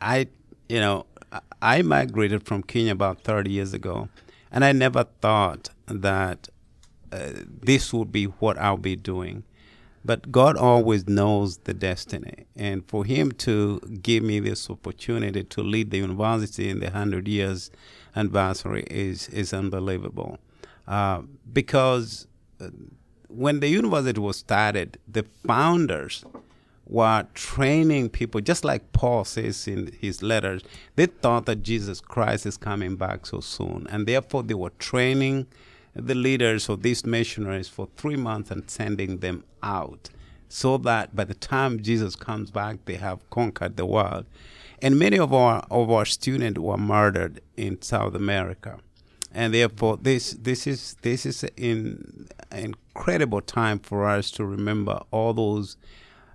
I, 0.00 0.28
you 0.70 0.80
know, 0.80 1.04
I 1.62 1.82
migrated 1.82 2.44
from 2.44 2.62
Kenya 2.62 2.92
about 2.92 3.22
30 3.22 3.50
years 3.50 3.74
ago, 3.74 4.08
and 4.50 4.64
I 4.64 4.72
never 4.72 5.04
thought 5.20 5.70
that 5.86 6.48
uh, 7.12 7.30
this 7.62 7.92
would 7.92 8.12
be 8.12 8.24
what 8.24 8.58
I'll 8.58 8.76
be 8.76 8.96
doing. 8.96 9.44
But 10.04 10.32
God 10.32 10.56
always 10.56 11.08
knows 11.08 11.58
the 11.58 11.74
destiny. 11.74 12.46
And 12.56 12.86
for 12.86 13.04
Him 13.04 13.32
to 13.32 13.80
give 14.02 14.22
me 14.22 14.40
this 14.40 14.70
opportunity 14.70 15.44
to 15.44 15.62
lead 15.62 15.90
the 15.90 15.98
university 15.98 16.70
in 16.70 16.80
the 16.80 16.86
100 16.86 17.28
years 17.28 17.70
anniversary 18.16 18.84
is, 18.90 19.28
is 19.28 19.52
unbelievable. 19.52 20.38
Uh, 20.88 21.22
because 21.52 22.26
uh, 22.60 22.68
when 23.28 23.60
the 23.60 23.68
university 23.68 24.18
was 24.18 24.38
started, 24.38 24.98
the 25.06 25.24
founders 25.46 26.24
were 26.90 27.24
training 27.34 28.10
people, 28.10 28.40
just 28.40 28.64
like 28.64 28.92
Paul 28.92 29.24
says 29.24 29.68
in 29.68 29.92
his 30.00 30.22
letters. 30.22 30.62
They 30.96 31.06
thought 31.06 31.46
that 31.46 31.62
Jesus 31.62 32.00
Christ 32.00 32.44
is 32.44 32.56
coming 32.56 32.96
back 32.96 33.26
so 33.26 33.40
soon. 33.40 33.86
And 33.90 34.06
therefore, 34.06 34.42
they 34.42 34.54
were 34.54 34.72
training 34.78 35.46
the 35.94 36.14
leaders 36.14 36.68
of 36.68 36.82
these 36.82 37.06
missionaries 37.06 37.68
for 37.68 37.88
three 37.96 38.16
months 38.16 38.50
and 38.50 38.68
sending 38.68 39.18
them 39.18 39.44
out 39.62 40.10
so 40.48 40.76
that 40.78 41.14
by 41.14 41.24
the 41.24 41.34
time 41.34 41.80
Jesus 41.80 42.16
comes 42.16 42.50
back, 42.50 42.84
they 42.84 42.96
have 42.96 43.28
conquered 43.30 43.76
the 43.76 43.86
world. 43.86 44.26
And 44.82 44.98
many 44.98 45.18
of 45.18 45.32
our 45.32 45.64
of 45.70 45.90
our 45.90 46.04
students 46.04 46.58
were 46.58 46.76
murdered 46.76 47.40
in 47.56 47.80
South 47.82 48.14
America, 48.14 48.78
and 49.32 49.54
therefore 49.54 49.98
this 49.98 50.32
this 50.32 50.66
is 50.66 50.96
this 51.02 51.26
is 51.26 51.44
an 51.44 52.28
incredible 52.50 53.42
time 53.42 53.78
for 53.78 54.06
us 54.08 54.30
to 54.32 54.44
remember 54.44 55.02
all 55.10 55.34
those 55.34 55.76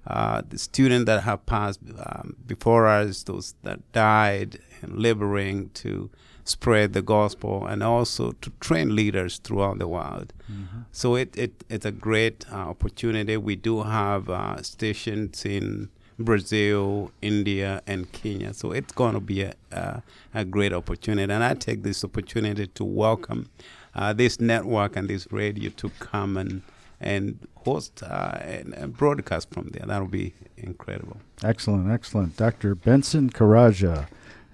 uh, 0.07 0.41
the 0.47 0.57
students 0.57 1.05
that 1.05 1.23
have 1.23 1.45
passed 1.45 1.79
um, 1.97 2.35
before 2.45 2.87
us, 2.87 3.23
those 3.23 3.55
that 3.63 3.79
died 3.91 4.59
in 4.81 4.99
laboring 4.99 5.69
to 5.73 6.09
spread 6.43 6.93
the 6.93 7.01
gospel 7.01 7.65
and 7.65 7.81
also 7.81 8.31
to 8.33 8.51
train 8.59 8.95
leaders 8.95 9.39
throughout 9.39 9.79
the 9.79 9.87
world. 9.87 10.31
Mm-hmm. 10.51 10.81
So 10.91 11.15
it, 11.15 11.35
it, 11.35 11.63
it's 11.69 11.85
a 11.85 11.91
great 11.91 12.45
uh, 12.51 12.57
opportunity. 12.57 13.35
We 13.35 13.55
do 13.55 13.81
have 13.81 14.29
uh, 14.29 14.61
stations 14.61 15.43
in 15.43 15.89
Brazil, 16.19 17.11
India, 17.21 17.81
and 17.87 18.11
Kenya. 18.11 18.53
So 18.53 18.71
it's 18.71 18.93
going 18.93 19.15
to 19.15 19.19
be 19.19 19.41
a, 19.41 19.55
a, 19.71 20.03
a, 20.33 20.45
great 20.45 20.71
opportunity. 20.71 21.33
And 21.33 21.43
I 21.43 21.55
take 21.55 21.83
this 21.83 22.03
opportunity 22.03 22.67
to 22.67 22.83
welcome 22.85 23.49
uh, 23.95 24.13
this 24.13 24.39
network 24.39 24.95
and 24.95 25.09
this 25.09 25.27
radio 25.31 25.71
to 25.71 25.89
come 25.99 26.37
and 26.37 26.61
and 26.99 27.47
host 27.65 28.03
uh, 28.03 28.37
and, 28.41 28.73
and, 28.73 28.95
broadcast 28.95 29.53
from 29.53 29.69
there. 29.69 29.85
That'll 29.85 30.07
be 30.07 30.33
incredible. 30.57 31.17
Excellent, 31.43 31.91
excellent. 31.91 32.37
Dr. 32.37 32.75
Benson 32.75 33.29
Karanja, 33.29 34.07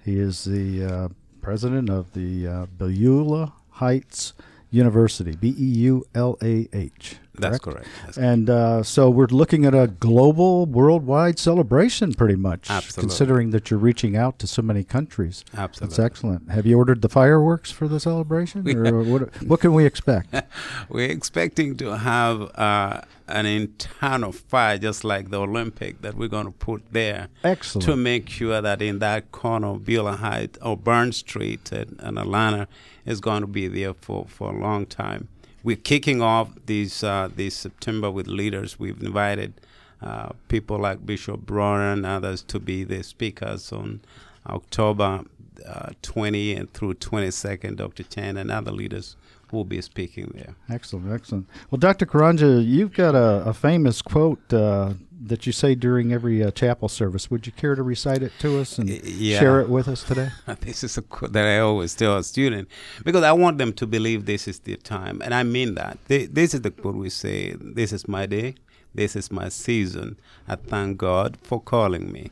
he 0.04 0.18
is 0.18 0.44
the 0.44 0.84
uh, 0.84 1.08
president 1.40 1.90
of 1.90 2.12
the 2.14 2.46
uh, 2.46 2.66
Beulah 2.78 3.52
Heights 3.70 4.32
University, 4.70 5.36
B 5.36 5.54
E 5.58 5.64
U 5.64 6.04
L 6.14 6.36
A 6.42 6.68
H. 6.72 7.16
That's 7.34 7.58
correct. 7.58 7.88
That's 8.04 8.18
and 8.18 8.50
uh, 8.50 8.82
so 8.82 9.08
we're 9.08 9.26
looking 9.26 9.64
at 9.64 9.74
a 9.74 9.86
global, 9.86 10.66
worldwide 10.66 11.38
celebration, 11.38 12.12
pretty 12.12 12.36
much. 12.36 12.68
Absolutely. 12.68 13.08
Considering 13.08 13.50
that 13.50 13.70
you're 13.70 13.80
reaching 13.80 14.16
out 14.16 14.38
to 14.40 14.46
so 14.46 14.60
many 14.60 14.84
countries. 14.84 15.44
Absolutely. 15.56 15.96
That's 15.96 15.98
excellent. 15.98 16.50
Have 16.50 16.66
you 16.66 16.76
ordered 16.76 17.00
the 17.00 17.08
fireworks 17.08 17.70
for 17.70 17.88
the 17.88 17.98
celebration, 17.98 18.68
or 18.86 19.02
what? 19.02 19.42
What 19.42 19.60
can 19.60 19.72
we 19.72 19.86
expect? 19.86 20.34
we're 20.90 21.10
expecting 21.10 21.76
to 21.78 21.96
have 21.96 22.50
uh, 22.58 23.00
an 23.28 23.46
internal 23.46 24.32
fire, 24.32 24.76
just 24.76 25.02
like 25.02 25.30
the 25.30 25.40
Olympic, 25.40 26.02
that 26.02 26.14
we're 26.14 26.28
going 26.28 26.46
to 26.46 26.52
put 26.52 26.82
there. 26.92 27.28
Excellent. 27.44 27.86
To 27.86 27.96
make 27.96 28.28
sure 28.28 28.60
that 28.60 28.82
in 28.82 28.98
that 28.98 29.32
corner 29.32 29.68
of 29.68 29.86
Beulah 29.86 30.16
Heights 30.16 30.58
or 30.60 30.76
Berne 30.76 31.12
Street 31.12 31.72
in 31.72 32.18
Atlanta 32.18 32.68
is 33.06 33.20
going 33.20 33.40
to 33.40 33.46
be 33.46 33.68
there 33.68 33.94
for, 33.94 34.26
for 34.28 34.52
a 34.52 34.58
long 34.58 34.84
time 34.84 35.28
we're 35.62 35.76
kicking 35.76 36.20
off 36.22 36.50
these 36.66 37.02
uh, 37.04 37.28
this 37.34 37.54
September 37.54 38.10
with 38.10 38.26
leaders. 38.26 38.78
We've 38.78 39.00
invited 39.00 39.54
uh, 40.00 40.30
people 40.48 40.78
like 40.78 41.06
Bishop 41.06 41.40
Brewer 41.40 41.92
and 41.92 42.04
others 42.04 42.42
to 42.44 42.58
be 42.58 42.84
the 42.84 43.02
speakers 43.02 43.72
on 43.72 44.00
October 44.46 45.24
uh, 45.66 45.90
20 46.02 46.54
and 46.54 46.72
through 46.72 46.94
22nd. 46.94 47.76
Dr. 47.76 48.02
Chan 48.02 48.36
and 48.36 48.50
other 48.50 48.72
leaders 48.72 49.16
will 49.52 49.64
be 49.64 49.80
speaking 49.80 50.32
there. 50.34 50.54
Excellent, 50.68 51.12
excellent. 51.12 51.46
Well, 51.70 51.78
Dr. 51.78 52.06
Karanja, 52.06 52.66
you've 52.66 52.92
got 52.94 53.14
a, 53.14 53.44
a 53.46 53.52
famous 53.52 54.02
quote 54.02 54.52
uh, 54.52 54.94
that 55.26 55.46
you 55.46 55.52
say 55.52 55.74
during 55.74 56.12
every 56.12 56.42
uh, 56.42 56.50
chapel 56.50 56.88
service. 56.88 57.30
Would 57.30 57.46
you 57.46 57.52
care 57.52 57.74
to 57.74 57.82
recite 57.82 58.22
it 58.22 58.32
to 58.40 58.58
us 58.60 58.78
and 58.78 58.88
yeah. 58.88 59.38
share 59.38 59.60
it 59.60 59.68
with 59.68 59.88
us 59.88 60.02
today? 60.02 60.30
this 60.60 60.82
is 60.82 60.98
a 60.98 61.02
quote 61.02 61.32
that 61.32 61.46
I 61.46 61.58
always 61.58 61.94
tell 61.94 62.16
a 62.16 62.24
student 62.24 62.68
because 63.04 63.22
I 63.22 63.32
want 63.32 63.58
them 63.58 63.72
to 63.74 63.86
believe 63.86 64.26
this 64.26 64.48
is 64.48 64.58
their 64.60 64.76
time, 64.76 65.22
and 65.22 65.34
I 65.34 65.42
mean 65.42 65.74
that. 65.74 65.98
this 66.06 66.54
is 66.54 66.62
the 66.62 66.70
quote 66.70 66.96
we 66.96 67.10
say: 67.10 67.54
"This 67.58 67.92
is 67.92 68.08
my 68.08 68.26
day. 68.26 68.54
This 68.94 69.16
is 69.16 69.30
my 69.30 69.48
season. 69.48 70.18
I 70.46 70.56
thank 70.56 70.98
God 70.98 71.38
for 71.42 71.60
calling 71.60 72.12
me. 72.12 72.30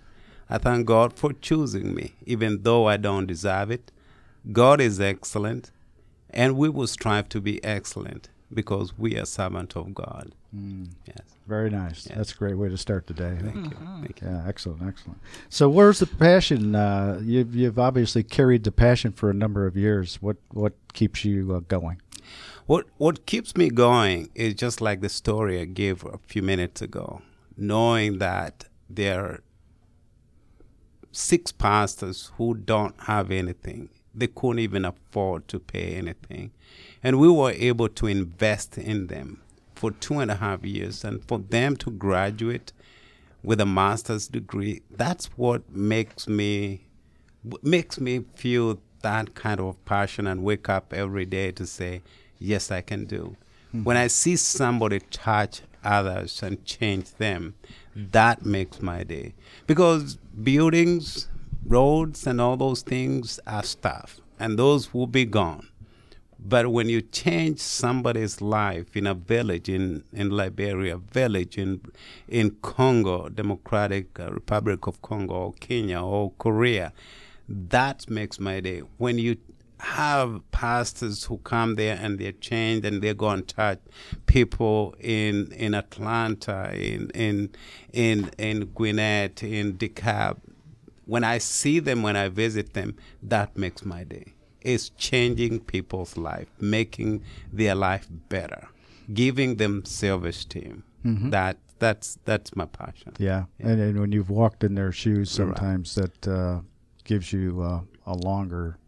I 0.48 0.58
thank 0.58 0.86
God 0.86 1.12
for 1.14 1.32
choosing 1.32 1.94
me, 1.94 2.14
even 2.26 2.62
though 2.62 2.86
I 2.86 2.96
don't 2.96 3.26
deserve 3.26 3.70
it. 3.70 3.92
God 4.52 4.80
is 4.80 5.00
excellent, 5.00 5.70
and 6.28 6.56
we 6.56 6.68
will 6.68 6.86
strive 6.86 7.28
to 7.30 7.40
be 7.40 7.62
excellent." 7.64 8.28
because 8.52 8.98
we 8.98 9.16
are 9.16 9.24
servant 9.24 9.76
of 9.76 9.94
God. 9.94 10.32
Mm. 10.54 10.88
Yes. 11.06 11.18
Very 11.46 11.70
nice. 11.70 12.06
Yes. 12.06 12.16
That's 12.16 12.32
a 12.32 12.36
great 12.36 12.54
way 12.54 12.68
to 12.68 12.76
start 12.76 13.06
the 13.06 13.14
day. 13.14 13.36
Thank 13.40 13.54
you. 13.54 13.62
Mm-hmm. 13.62 14.02
Thank 14.02 14.20
you. 14.20 14.28
Yeah, 14.28 14.44
excellent, 14.48 14.82
excellent. 14.86 15.18
So, 15.48 15.68
where's 15.68 16.00
the 16.00 16.06
passion? 16.06 16.74
Uh, 16.74 17.20
you've 17.22 17.54
you've 17.54 17.78
obviously 17.78 18.22
carried 18.22 18.64
the 18.64 18.72
passion 18.72 19.12
for 19.12 19.30
a 19.30 19.34
number 19.34 19.66
of 19.66 19.76
years. 19.76 20.16
What 20.20 20.38
what 20.52 20.74
keeps 20.92 21.24
you 21.24 21.54
uh, 21.54 21.60
going? 21.60 22.00
What 22.66 22.86
what 22.98 23.26
keeps 23.26 23.56
me 23.56 23.70
going 23.70 24.30
is 24.34 24.54
just 24.54 24.80
like 24.80 25.00
the 25.00 25.08
story 25.08 25.60
I 25.60 25.64
gave 25.64 26.04
a 26.04 26.18
few 26.26 26.42
minutes 26.42 26.82
ago, 26.82 27.22
knowing 27.56 28.18
that 28.18 28.64
there 28.88 29.24
are 29.24 29.42
six 31.12 31.52
pastors 31.52 32.32
who 32.38 32.54
don't 32.54 32.94
have 33.02 33.30
anything. 33.30 33.88
They 34.12 34.26
couldn't 34.26 34.58
even 34.58 34.84
afford 34.84 35.46
to 35.48 35.60
pay 35.60 35.94
anything 35.94 36.50
and 37.02 37.18
we 37.18 37.28
were 37.28 37.52
able 37.52 37.88
to 37.88 38.06
invest 38.06 38.76
in 38.78 39.06
them 39.06 39.40
for 39.80 39.90
two 39.90 40.18
and 40.18 40.30
a 40.30 40.34
half 40.34 40.62
years. 40.62 41.04
And 41.04 41.24
for 41.24 41.38
them 41.38 41.74
to 41.76 41.90
graduate 41.90 42.72
with 43.42 43.60
a 43.62 43.66
master's 43.66 44.28
degree, 44.28 44.82
that's 44.90 45.26
what 45.38 45.62
makes 45.74 46.28
me 46.28 46.82
makes 47.62 47.98
me 47.98 48.24
feel 48.34 48.78
that 49.00 49.34
kind 49.34 49.58
of 49.60 49.82
passion 49.86 50.26
and 50.26 50.44
wake 50.44 50.68
up 50.68 50.92
every 50.92 51.24
day 51.24 51.50
to 51.52 51.66
say, 51.66 52.02
yes, 52.38 52.70
I 52.70 52.82
can 52.82 53.06
do. 53.06 53.36
Mm-hmm. 53.68 53.84
When 53.84 53.96
I 53.96 54.08
see 54.08 54.36
somebody 54.36 55.00
touch 55.10 55.62
others 55.82 56.42
and 56.42 56.62
change 56.66 57.14
them, 57.14 57.54
that 57.96 58.44
makes 58.44 58.82
my 58.82 59.02
day. 59.04 59.32
Because 59.66 60.18
buildings, 60.44 61.28
roads, 61.64 62.26
and 62.26 62.42
all 62.42 62.58
those 62.58 62.82
things 62.82 63.40
are 63.46 63.62
stuff, 63.62 64.20
and 64.38 64.58
those 64.58 64.92
will 64.92 65.06
be 65.06 65.24
gone. 65.24 65.69
But 66.42 66.68
when 66.72 66.88
you 66.88 67.02
change 67.02 67.58
somebody's 67.58 68.40
life 68.40 68.96
in 68.96 69.06
a 69.06 69.12
village 69.12 69.68
in, 69.68 70.04
in 70.12 70.30
Liberia, 70.30 70.96
village 70.96 71.58
in 71.58 71.82
in 72.28 72.56
Congo, 72.62 73.28
Democratic 73.28 74.18
uh, 74.18 74.32
Republic 74.32 74.86
of 74.86 75.02
Congo, 75.02 75.34
or 75.34 75.52
Kenya, 75.60 76.00
or 76.00 76.32
Korea, 76.38 76.92
that 77.46 78.08
makes 78.08 78.40
my 78.40 78.60
day. 78.60 78.82
When 78.96 79.18
you 79.18 79.36
have 79.80 80.40
pastors 80.50 81.24
who 81.24 81.38
come 81.38 81.74
there 81.76 81.98
and 82.00 82.18
they're 82.18 82.32
changed 82.32 82.84
and 82.86 83.02
they 83.02 83.14
go 83.14 83.28
and 83.28 83.46
touch 83.46 83.80
people 84.24 84.94
in 84.98 85.52
in 85.52 85.74
Atlanta, 85.74 86.72
in 86.74 87.10
in 87.10 87.50
in 87.92 88.30
in 88.38 88.64
Gwinnett, 88.74 89.42
in 89.42 89.74
DeKalb. 89.74 90.38
When 91.04 91.24
I 91.24 91.38
see 91.38 91.80
them, 91.80 92.02
when 92.02 92.16
I 92.16 92.28
visit 92.28 92.72
them, 92.72 92.96
that 93.22 93.58
makes 93.58 93.84
my 93.84 94.04
day 94.04 94.32
is 94.62 94.90
changing 94.90 95.60
people's 95.60 96.16
life, 96.16 96.48
making 96.60 97.22
their 97.52 97.74
life 97.74 98.06
better, 98.28 98.68
giving 99.12 99.56
them 99.56 99.84
service 99.84 100.44
team. 100.44 100.84
Mm-hmm. 101.04 101.30
That 101.30 101.58
that's 101.78 102.18
that's 102.24 102.54
my 102.54 102.66
passion. 102.66 103.14
Yeah, 103.18 103.44
yeah. 103.58 103.68
And, 103.68 103.80
and, 103.80 104.00
when 104.00 104.12
you've 104.12 104.30
walked 104.30 104.62
in 104.62 104.74
their 104.74 104.92
shoes, 104.92 105.30
sometimes 105.30 105.96
right. 105.96 106.12
that 106.22 106.32
uh, 106.32 106.60
gives 107.04 107.32
you 107.32 107.62
uh, 107.62 107.80
a 108.06 108.14
longer 108.14 108.78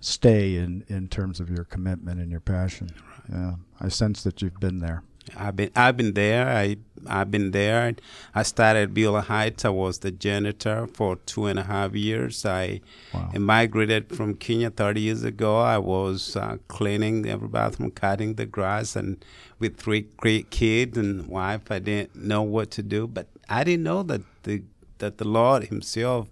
stay 0.00 0.56
in 0.56 0.84
in 0.88 1.08
terms 1.08 1.40
of 1.40 1.50
your 1.50 1.64
commitment 1.64 2.20
and 2.20 2.30
your 2.30 2.40
passion. 2.40 2.88
Right. 2.94 3.38
Yeah, 3.38 3.54
I 3.80 3.88
sense 3.88 4.22
that 4.24 4.40
you've 4.40 4.60
been 4.60 4.78
there. 4.78 5.02
I've 5.36 5.56
been 5.56 5.70
I've 5.76 5.96
been 5.96 6.14
there. 6.14 6.48
I 6.48 6.76
I've 7.06 7.30
been 7.30 7.50
there. 7.52 7.94
I 8.34 8.42
started 8.42 8.92
Beulah 8.94 9.22
Heights. 9.22 9.64
I 9.64 9.68
was 9.70 9.98
the 10.00 10.10
janitor 10.10 10.88
for 10.92 11.16
two 11.16 11.46
and 11.46 11.58
a 11.58 11.62
half 11.64 11.94
years. 11.94 12.44
I 12.44 12.80
Wow. 13.14 13.30
migrated 13.38 14.14
from 14.16 14.34
Kenya 14.34 14.70
30 14.70 15.00
years 15.00 15.22
ago. 15.22 15.58
I 15.60 15.78
was 15.78 16.36
uh, 16.36 16.56
cleaning 16.68 17.26
every 17.26 17.48
bathroom, 17.48 17.90
cutting 17.90 18.34
the 18.34 18.46
grass, 18.46 18.96
and 18.96 19.22
with 19.58 19.76
three 19.76 20.06
great 20.16 20.50
kids 20.50 20.96
and 20.98 21.26
wife, 21.26 21.70
I 21.70 21.78
didn't 21.78 22.16
know 22.16 22.42
what 22.42 22.70
to 22.72 22.82
do. 22.82 23.06
But 23.06 23.26
I 23.48 23.64
didn't 23.64 23.84
know 23.84 24.02
that 24.04 24.22
the 24.44 24.62
that 24.98 25.18
the 25.18 25.26
Lord 25.28 25.64
Himself 25.64 26.28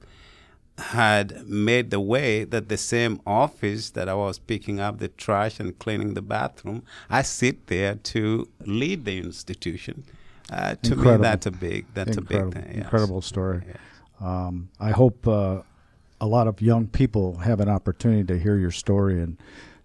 had 0.80 1.46
made 1.46 1.90
the 1.90 2.00
way 2.00 2.44
that 2.44 2.68
the 2.68 2.76
same 2.76 3.20
office 3.26 3.90
that 3.90 4.08
I 4.08 4.14
was 4.14 4.38
picking 4.38 4.80
up 4.80 4.98
the 4.98 5.08
trash 5.08 5.60
and 5.60 5.78
cleaning 5.78 6.14
the 6.14 6.22
bathroom, 6.22 6.82
I 7.08 7.22
sit 7.22 7.66
there 7.68 7.94
to 7.94 8.48
lead 8.66 9.04
the 9.04 9.18
institution. 9.18 10.04
Uh, 10.52 10.74
to 10.82 10.94
Incredible. 10.94 11.12
me, 11.12 11.22
that's 11.22 11.46
a 11.46 11.50
big 11.52 11.86
that's 11.94 12.16
incredible, 12.16 12.48
a 12.50 12.54
big 12.54 12.64
thing. 12.64 12.74
yes. 12.74 12.84
incredible 12.84 13.22
story. 13.22 13.62
Yes. 13.66 13.76
Um, 14.20 14.68
I 14.80 14.90
hope 14.90 15.26
uh, 15.28 15.62
a 16.20 16.26
lot 16.26 16.48
of 16.48 16.60
young 16.60 16.88
people 16.88 17.36
have 17.38 17.60
an 17.60 17.68
opportunity 17.68 18.24
to 18.24 18.36
hear 18.38 18.56
your 18.56 18.72
story 18.72 19.20
and 19.20 19.36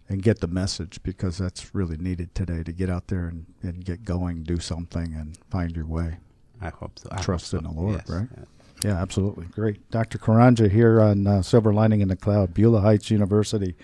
and 0.09 0.23
get 0.23 0.39
the 0.39 0.47
message 0.47 0.99
because 1.03 1.37
that's 1.37 1.73
really 1.75 1.97
needed 1.97 2.33
today 2.35 2.63
to 2.63 2.71
get 2.71 2.89
out 2.89 3.07
there 3.07 3.27
and, 3.27 3.45
and 3.63 3.83
get 3.85 4.05
going, 4.05 4.43
do 4.43 4.59
something, 4.59 5.13
and 5.13 5.37
find 5.49 5.75
your 5.75 5.85
way. 5.87 6.17
I 6.61 6.69
hope 6.69 6.97
so. 6.99 7.09
I 7.11 7.15
hope 7.15 7.25
Trust 7.25 7.47
so. 7.47 7.57
in 7.59 7.63
the 7.65 7.71
Lord, 7.71 7.95
Yes, 7.95 8.09
right? 8.09 8.27
Yeah, 8.86 9.01
absolutely. 9.01 9.46
Great. 9.48 9.89
Dr. 9.89 10.20
Karanja 10.20 10.70
here 10.70 11.01
on 11.01 11.25
uh, 11.25 11.42
Silver 11.42 11.74
Lining 11.74 12.01
in 12.01 12.08
the 12.08 12.15
Cloud, 12.15 12.54
Beulah 12.54 12.82
Heights 12.82 13.10
University. 13.10 13.75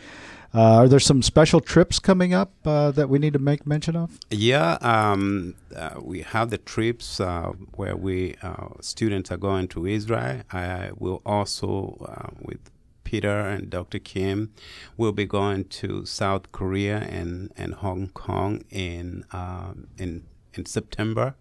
Uh, 0.53 0.81
are 0.81 0.87
there 0.87 0.99
some 0.99 1.21
special 1.21 1.61
trips 1.61 1.97
coming 1.97 2.33
up 2.33 2.51
uh, 2.65 2.91
that 2.91 3.09
we 3.09 3.17
need 3.17 3.33
to 3.33 3.39
make 3.39 3.65
mention 3.65 3.95
of? 3.95 4.19
Yeah, 4.29 4.73
um, 4.81 5.55
uh, 5.75 5.95
we 6.01 6.21
have 6.21 6.49
the 6.49 6.57
trips 6.57 7.19
uh, 7.19 7.53
where 7.73 7.95
we 7.95 8.35
uh, 8.43 8.67
students 8.81 9.31
are 9.31 9.37
going 9.37 9.69
to 9.69 9.87
Israel. 9.87 10.41
I 10.51 10.91
will 10.97 11.21
also 11.25 12.05
uh, 12.05 12.35
with 12.41 12.69
Peter 13.03 13.39
and 13.39 13.69
Dr. 13.69 13.99
Kim, 13.99 14.53
we'll 14.97 15.13
be 15.13 15.25
going 15.25 15.65
to 15.65 16.05
South 16.05 16.51
Korea 16.51 16.97
and, 16.97 17.51
and 17.57 17.73
Hong 17.75 18.09
Kong 18.09 18.63
in 18.69 19.25
um, 19.31 19.87
in 19.97 20.25
in 20.53 20.65
September, 20.65 21.35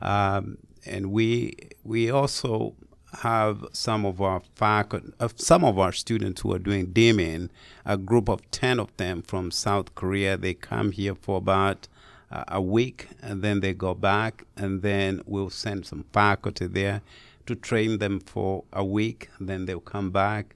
um, 0.00 0.58
and 0.84 1.12
we 1.12 1.54
we 1.84 2.10
also 2.10 2.74
have 3.18 3.66
some 3.72 4.06
of 4.06 4.20
our 4.20 4.40
faculty, 4.54 5.12
uh, 5.18 5.28
some 5.36 5.64
of 5.64 5.78
our 5.78 5.92
students 5.92 6.40
who 6.40 6.52
are 6.54 6.58
doing 6.58 6.88
DMIN, 6.88 7.50
a 7.84 7.96
group 7.96 8.28
of 8.28 8.48
10 8.50 8.78
of 8.78 8.96
them 8.96 9.22
from 9.22 9.50
South 9.50 9.94
Korea. 9.94 10.36
They 10.36 10.54
come 10.54 10.92
here 10.92 11.14
for 11.14 11.38
about 11.38 11.88
uh, 12.30 12.44
a 12.48 12.60
week 12.60 13.08
and 13.20 13.42
then 13.42 13.60
they 13.60 13.74
go 13.74 13.94
back, 13.94 14.44
and 14.56 14.82
then 14.82 15.22
we'll 15.26 15.50
send 15.50 15.86
some 15.86 16.04
faculty 16.12 16.66
there 16.66 17.02
to 17.46 17.54
train 17.54 17.98
them 17.98 18.20
for 18.20 18.64
a 18.72 18.84
week, 18.84 19.28
then 19.40 19.66
they'll 19.66 19.80
come 19.80 20.10
back. 20.10 20.54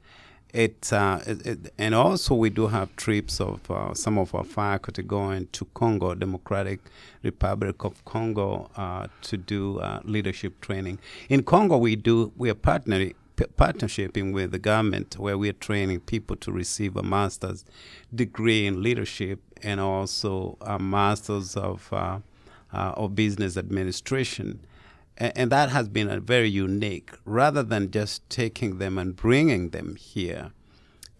It, 0.54 0.92
uh, 0.92 1.18
it, 1.26 1.44
it 1.44 1.74
and 1.78 1.96
also 1.96 2.32
we 2.36 2.48
do 2.48 2.68
have 2.68 2.94
trips 2.94 3.40
of 3.40 3.68
uh, 3.68 3.92
some 3.92 4.18
of 4.18 4.36
our 4.36 4.44
faculty 4.44 5.02
going 5.02 5.48
to 5.50 5.64
Congo, 5.74 6.14
Democratic 6.14 6.78
Republic 7.24 7.84
of 7.84 8.04
Congo, 8.04 8.70
uh, 8.76 9.08
to 9.22 9.36
do 9.36 9.80
uh, 9.80 10.00
leadership 10.04 10.60
training. 10.60 11.00
In 11.28 11.42
Congo, 11.42 11.76
we 11.76 11.96
do 11.96 12.32
we 12.36 12.50
are 12.50 12.54
partnering 12.54 13.14
p- 13.34 14.32
with 14.32 14.52
the 14.52 14.60
government 14.60 15.18
where 15.18 15.36
we 15.36 15.48
are 15.48 15.54
training 15.54 15.98
people 16.00 16.36
to 16.36 16.52
receive 16.52 16.96
a 16.96 17.02
master's 17.02 17.64
degree 18.14 18.64
in 18.64 18.80
leadership 18.80 19.40
and 19.60 19.80
also 19.80 20.56
a 20.60 20.78
master's 20.78 21.56
of 21.56 21.92
uh, 21.92 22.20
uh, 22.72 22.92
of 22.96 23.16
business 23.16 23.56
administration. 23.56 24.60
And 25.16 25.52
that 25.52 25.70
has 25.70 25.88
been 25.88 26.10
a 26.10 26.18
very 26.18 26.48
unique, 26.48 27.12
rather 27.24 27.62
than 27.62 27.92
just 27.92 28.28
taking 28.28 28.78
them 28.78 28.98
and 28.98 29.14
bringing 29.14 29.70
them 29.70 29.94
here, 29.94 30.50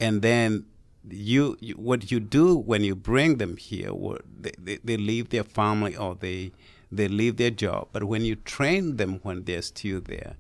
and 0.01 0.21
then 0.21 0.67
you, 1.09 1.57
you 1.61 1.75
what 1.75 2.11
you 2.11 2.19
do 2.19 2.57
when 2.57 2.83
you 2.83 2.97
bring 2.97 3.37
them 3.37 3.57
here, 3.57 3.93
they, 4.41 4.53
they, 4.59 4.79
they 4.83 4.97
leave 4.97 5.29
their 5.29 5.45
family 5.45 5.97
or 5.97 6.17
they 6.17 6.51
they 6.91 7.07
leave 7.07 7.37
their 7.37 7.51
job. 7.51 7.89
But 7.93 8.05
when 8.05 8.25
you 8.25 8.35
train 8.35 8.97
them 8.97 9.21
when 9.23 9.45
they're 9.45 9.63
still 9.63 10.01
there, 10.01 10.35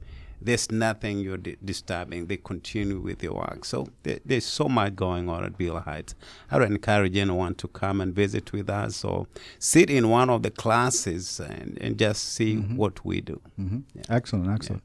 there's 0.44 0.70
nothing 0.70 1.18
you're 1.18 1.38
di- 1.38 1.56
disturbing. 1.64 2.26
They 2.26 2.36
continue 2.36 3.00
with 3.00 3.18
their 3.20 3.32
work. 3.32 3.64
So 3.64 3.88
there, 4.02 4.20
there's 4.24 4.44
so 4.44 4.68
much 4.68 4.94
going 4.94 5.28
on 5.28 5.44
at 5.44 5.56
Beulah 5.56 5.80
Heights. 5.80 6.14
I 6.50 6.58
would 6.58 6.70
encourage 6.70 7.16
anyone 7.16 7.54
to 7.56 7.68
come 7.68 8.00
and 8.00 8.14
visit 8.14 8.52
with 8.52 8.68
us 8.68 9.04
or 9.04 9.26
sit 9.58 9.90
in 9.90 10.08
one 10.10 10.30
of 10.30 10.42
the 10.42 10.50
classes 10.50 11.40
and, 11.40 11.78
and 11.80 11.98
just 11.98 12.34
see 12.34 12.56
what 12.56 13.04
we 13.04 13.20
do. 13.20 13.40
Mm-hmm. 13.58 13.78
Excellent, 14.08 14.50
excellent. 14.50 14.82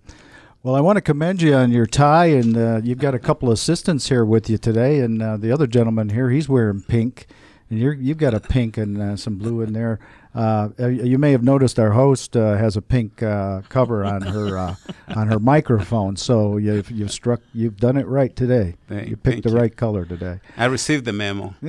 Well, 0.62 0.76
I 0.76 0.82
want 0.82 0.98
to 0.98 1.02
commend 1.02 1.42
you 1.42 1.54
on 1.54 1.72
your 1.72 1.86
tie, 1.86 2.26
and 2.26 2.58
uh, 2.58 2.82
you've 2.84 2.98
got 2.98 3.16
a 3.16 3.20
couple 3.20 3.48
of 3.48 3.54
assistants 3.54 4.10
here 4.10 4.26
with 4.26 4.50
you 4.50 4.58
today, 4.58 5.00
and 5.00 5.22
uh, 5.22 5.38
the 5.38 5.54
other 5.54 5.68
gentleman 5.68 6.10
here, 6.10 6.30
he's 6.30 6.50
wearing 6.50 6.82
pink, 6.82 7.28
and 7.70 7.80
you're, 7.80 7.94
you've 7.94 8.18
got 8.18 8.34
a 8.34 8.40
pink 8.40 8.78
and 8.78 9.02
uh, 9.02 9.16
some 9.16 9.38
blue 9.38 9.62
in 9.62 9.74
there. 9.74 10.00
Uh, 10.36 10.70
uh, 10.80 10.88
you 10.88 11.18
may 11.18 11.32
have 11.32 11.44
noticed 11.44 11.80
our 11.80 11.92
host 11.92 12.38
uh, 12.38 12.56
has 12.56 12.78
a 12.78 12.82
pink 12.82 13.24
uh, 13.24 13.62
cover 13.70 14.06
on 14.06 14.22
her 14.22 14.58
uh, 14.58 14.76
on 15.16 15.28
her 15.28 15.40
microphone, 15.40 16.16
so 16.16 16.58
you've 16.58 16.92
you've 16.92 17.12
struck 17.12 17.42
you've 17.54 17.78
done 17.78 17.98
it 17.98 18.06
right 18.08 18.36
today. 18.36 18.76
Thank- 18.88 19.10
you 19.10 19.18
picked 19.18 19.44
the 19.44 19.50
you. 19.50 19.58
right 19.58 19.76
color 19.76 20.06
today. 20.06 20.40
I 20.56 20.66
received 20.66 21.06
the 21.06 21.14
memo. 21.14 21.56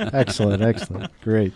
excellent, 0.00 0.62
excellent, 0.62 1.10
great. 1.20 1.52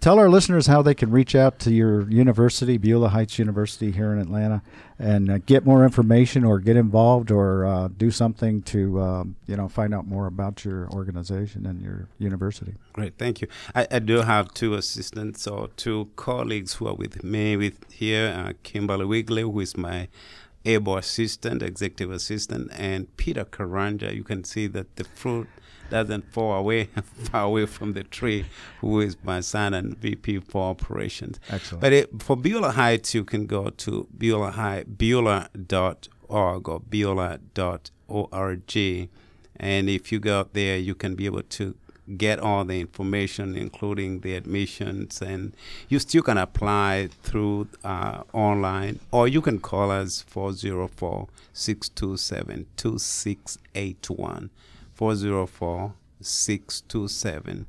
Tell 0.00 0.18
our 0.18 0.30
listeners 0.30 0.66
how 0.66 0.80
they 0.80 0.94
can 0.94 1.10
reach 1.10 1.34
out 1.34 1.58
to 1.58 1.70
your 1.70 2.08
university, 2.08 2.78
Beulah 2.78 3.10
Heights 3.10 3.38
University 3.38 3.90
here 3.90 4.14
in 4.14 4.18
Atlanta, 4.18 4.62
and 4.98 5.30
uh, 5.30 5.38
get 5.44 5.66
more 5.66 5.84
information 5.84 6.42
or 6.42 6.58
get 6.58 6.74
involved 6.74 7.30
or 7.30 7.66
uh, 7.66 7.88
do 7.88 8.10
something 8.10 8.62
to 8.62 8.98
um, 8.98 9.36
you 9.46 9.56
know 9.56 9.68
find 9.68 9.92
out 9.92 10.06
more 10.06 10.26
about 10.26 10.64
your 10.64 10.88
organization 10.88 11.66
and 11.66 11.82
your 11.82 12.08
university. 12.18 12.72
Great, 12.94 13.18
thank 13.18 13.42
you. 13.42 13.48
I, 13.74 13.86
I 13.90 13.98
do 13.98 14.22
have 14.22 14.54
two 14.54 14.72
assistants 14.72 15.46
or 15.46 15.68
two 15.76 16.08
colleagues 16.16 16.74
who 16.74 16.86
are 16.86 16.94
with 16.94 17.22
me 17.22 17.58
with 17.58 17.92
here, 17.92 18.34
uh, 18.34 18.54
Kimberly 18.62 19.04
Wigley, 19.04 19.42
who 19.42 19.60
is 19.60 19.76
my 19.76 20.08
able 20.64 20.96
assistant, 20.96 21.62
executive 21.62 22.10
assistant, 22.10 22.70
and 22.72 23.14
Peter 23.18 23.44
Karanja. 23.44 24.14
You 24.14 24.24
can 24.24 24.44
see 24.44 24.66
that 24.68 24.96
the 24.96 25.04
fruit 25.04 25.48
doesn't 25.90 26.32
fall 26.32 26.54
away 26.54 26.84
far 27.30 27.44
away 27.44 27.66
from 27.66 27.92
the 27.92 28.04
tree, 28.04 28.46
who 28.80 29.00
is 29.00 29.16
my 29.22 29.40
son 29.40 29.74
and 29.74 29.96
VP 29.98 30.40
for 30.40 30.70
operations. 30.70 31.38
Excellent. 31.48 31.80
But 31.80 31.92
it, 31.92 32.22
for 32.22 32.36
Beulah 32.36 32.72
Heights, 32.72 33.14
you 33.14 33.24
can 33.24 33.46
go 33.46 33.70
to 33.70 34.08
Beulah 34.16 34.52
High, 34.52 34.84
Beulah.org 34.84 36.68
or 36.68 36.80
Beulah.org. 36.80 37.48
And 39.62 39.90
if 39.90 40.10
you 40.10 40.18
go 40.20 40.48
there, 40.52 40.78
you 40.78 40.94
can 40.94 41.14
be 41.14 41.26
able 41.26 41.42
to 41.42 41.74
get 42.16 42.38
all 42.38 42.64
the 42.64 42.80
information, 42.80 43.56
including 43.56 44.20
the 44.20 44.34
admissions, 44.34 45.22
and 45.22 45.54
you 45.88 45.98
still 45.98 46.22
can 46.22 46.38
apply 46.38 47.08
through 47.22 47.68
uh, 47.84 48.22
online, 48.32 48.98
or 49.10 49.28
you 49.28 49.40
can 49.40 49.58
call 49.60 49.90
us 49.90 50.22
404 50.22 51.28
627 51.52 52.66
2681. 52.76 54.50
404 55.00 55.94
627 56.20 57.66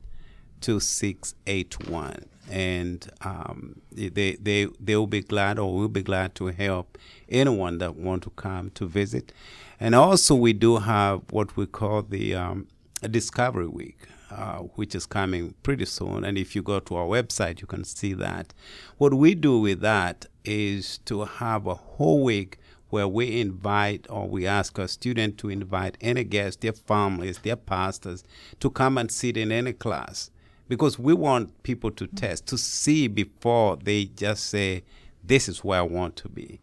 2681 0.59 2.25
and 2.51 3.09
um, 3.21 3.79
they, 3.89 4.35
they, 4.35 4.67
they 4.77 4.97
will 4.97 5.07
be 5.07 5.21
glad 5.21 5.57
or 5.57 5.73
will 5.73 5.87
be 5.87 6.03
glad 6.03 6.35
to 6.35 6.47
help 6.47 6.97
anyone 7.29 7.77
that 7.77 7.95
want 7.95 8.23
to 8.23 8.31
come 8.31 8.69
to 8.71 8.85
visit. 8.85 9.31
And 9.79 9.95
also 9.95 10.35
we 10.35 10.51
do 10.51 10.79
have 10.79 11.21
what 11.31 11.55
we 11.55 11.67
call 11.67 12.01
the 12.01 12.35
um, 12.35 12.67
discovery 13.09 13.67
week 13.67 13.99
uh, 14.29 14.57
which 14.75 14.93
is 14.93 15.05
coming 15.05 15.53
pretty 15.63 15.85
soon. 15.85 16.25
And 16.25 16.37
if 16.37 16.53
you 16.53 16.61
go 16.61 16.81
to 16.81 16.95
our 16.97 17.07
website 17.07 17.61
you 17.61 17.67
can 17.67 17.85
see 17.85 18.11
that. 18.11 18.53
What 18.97 19.13
we 19.13 19.35
do 19.35 19.57
with 19.57 19.79
that 19.79 20.25
is 20.43 20.97
to 21.05 21.23
have 21.23 21.65
a 21.65 21.75
whole 21.75 22.25
week 22.25 22.57
where 22.91 23.07
we 23.07 23.41
invite 23.41 24.05
or 24.09 24.27
we 24.27 24.45
ask 24.45 24.77
our 24.77 24.87
student 24.87 25.37
to 25.39 25.49
invite 25.49 25.97
any 26.01 26.23
guests, 26.23 26.61
their 26.61 26.73
families, 26.73 27.39
their 27.39 27.55
pastors, 27.55 28.23
to 28.59 28.69
come 28.69 28.97
and 28.97 29.11
sit 29.11 29.37
in 29.37 29.51
any 29.51 29.73
class. 29.73 30.29
Because 30.67 30.99
we 30.99 31.13
want 31.13 31.63
people 31.63 31.91
to 31.91 32.07
test, 32.07 32.45
to 32.47 32.57
see 32.57 33.07
before 33.07 33.77
they 33.77 34.05
just 34.05 34.45
say, 34.45 34.83
this 35.23 35.49
is 35.49 35.63
where 35.63 35.79
I 35.79 35.83
want 35.83 36.15
to 36.17 36.29
be. 36.29 36.59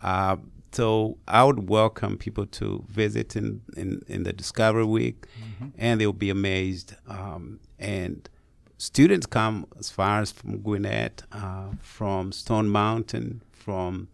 Uh, 0.00 0.36
so 0.72 1.18
I 1.28 1.44
would 1.44 1.68
welcome 1.68 2.16
people 2.16 2.46
to 2.46 2.84
visit 2.88 3.36
in, 3.36 3.60
in, 3.76 4.02
in 4.08 4.22
the 4.22 4.32
Discovery 4.32 4.84
Week, 4.86 5.26
and 5.78 6.00
they'll 6.00 6.12
be 6.12 6.30
amazed. 6.30 6.94
Um, 7.06 7.60
and 7.78 8.28
students 8.78 9.26
come 9.26 9.66
as 9.78 9.90
far 9.90 10.20
as 10.20 10.32
from 10.32 10.58
Gwinnett, 10.58 11.22
uh, 11.30 11.66
from 11.80 12.32
Stone 12.32 12.68
Mountain, 12.68 13.42
from 13.52 14.08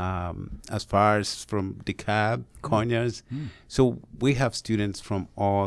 um, 0.00 0.36
as 0.76 0.82
far 0.92 1.18
as 1.18 1.44
from 1.50 1.64
DeKalb, 1.88 2.44
Conyers. 2.62 3.22
So 3.68 3.82
we 4.24 4.30
have 4.42 4.52
students 4.54 4.98
from 5.08 5.22
all, 5.36 5.66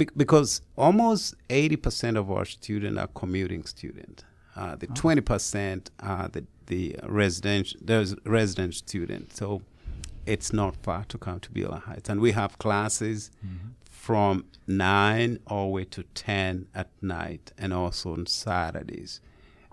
be- 0.00 0.08
because 0.16 0.50
almost 0.76 1.34
80% 1.48 2.16
of 2.22 2.30
our 2.30 2.44
students 2.44 2.98
are 3.02 3.10
commuting 3.22 3.64
students. 3.76 4.24
Uh, 4.60 4.74
the 4.82 4.86
twenty 5.02 5.20
percent 5.32 5.82
are 6.00 6.28
the 6.34 6.42
the 6.72 6.84
resident 7.22 7.66
there's 7.88 8.10
resident 8.24 8.74
students. 8.74 9.36
So 9.40 9.60
it's 10.32 10.50
not 10.60 10.72
far 10.86 11.04
to 11.12 11.16
come 11.18 11.38
to 11.40 11.50
Beulah 11.56 11.82
Heights, 11.88 12.08
and 12.10 12.18
we 12.26 12.32
have 12.32 12.52
classes 12.58 13.30
from 14.06 14.44
nine 14.66 15.30
all 15.46 15.66
the 15.66 15.72
way 15.76 15.84
to 15.96 16.02
ten 16.14 16.52
at 16.74 16.88
night, 17.02 17.52
and 17.58 17.70
also 17.74 18.14
on 18.14 18.24
Saturdays. 18.26 19.20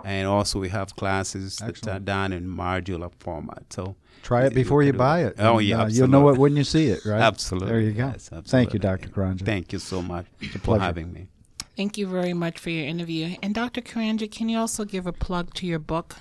And 0.05 0.27
also, 0.27 0.59
we 0.59 0.69
have 0.69 0.95
classes 0.95 1.57
that 1.57 1.87
are 1.87 1.99
done 1.99 2.33
in 2.33 2.47
modular 2.47 3.11
format. 3.19 3.71
So 3.71 3.95
Try 4.23 4.45
it 4.45 4.53
before 4.53 4.83
you 4.83 4.93
buy 4.93 5.23
it. 5.25 5.35
Oh 5.37 5.57
and, 5.57 5.67
yeah, 5.67 5.81
uh, 5.83 5.87
you'll 5.87 6.07
know 6.07 6.29
it 6.29 6.37
when 6.37 6.55
you 6.55 6.63
see 6.63 6.87
it, 6.87 7.05
right? 7.05 7.21
Absolutely. 7.21 7.67
There 7.73 7.81
you 7.81 7.91
go. 7.91 8.07
Yes, 8.07 8.29
Thank 8.45 8.73
you. 8.73 8.79
Dr. 8.79 9.09
Karanja. 9.09 9.45
Thank 9.45 9.73
you 9.73 9.79
so 9.79 10.01
much 10.01 10.25
for 10.61 10.79
having 10.79 11.11
me. 11.11 11.27
Thank 11.75 11.97
you 11.97 12.07
very 12.07 12.33
much 12.33 12.57
for 12.59 12.69
your 12.69 12.85
interview. 12.85 13.35
And 13.43 13.53
Dr. 13.53 13.81
Karanja, 13.81 14.31
can 14.31 14.47
you 14.47 14.59
also 14.59 14.85
give 14.85 15.07
a 15.07 15.11
plug 15.11 15.53
to 15.55 15.65
your 15.65 15.79
book? 15.79 16.15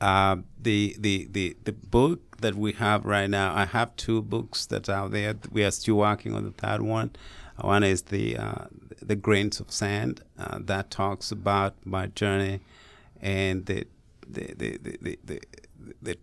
Uh, 0.00 0.36
the, 0.60 0.94
the 0.98 1.26
the 1.30 1.56
the 1.64 1.72
book 1.72 2.36
that 2.38 2.54
we 2.54 2.72
have 2.72 3.04
right 3.04 3.30
now, 3.30 3.54
I 3.54 3.64
have 3.64 3.96
two 3.96 4.22
books 4.22 4.66
that 4.66 4.88
are 4.88 4.92
out 4.92 5.10
there. 5.10 5.34
We 5.50 5.64
are 5.64 5.70
still 5.70 5.96
working 5.96 6.34
on 6.34 6.44
the 6.44 6.50
third 6.50 6.82
one. 6.82 7.10
One 7.60 7.82
is 7.82 8.02
the 8.02 8.36
uh, 8.36 8.64
the 9.06 9.16
grains 9.16 9.60
of 9.60 9.70
sand 9.70 10.20
uh, 10.38 10.58
that 10.60 10.90
talks 10.90 11.30
about 11.30 11.74
my 11.84 12.06
journey 12.08 12.60
and 13.20 13.66
the 13.66 13.86
the 14.28 14.54
the 14.56 14.78
the 14.78 15.40
the, 16.02 16.18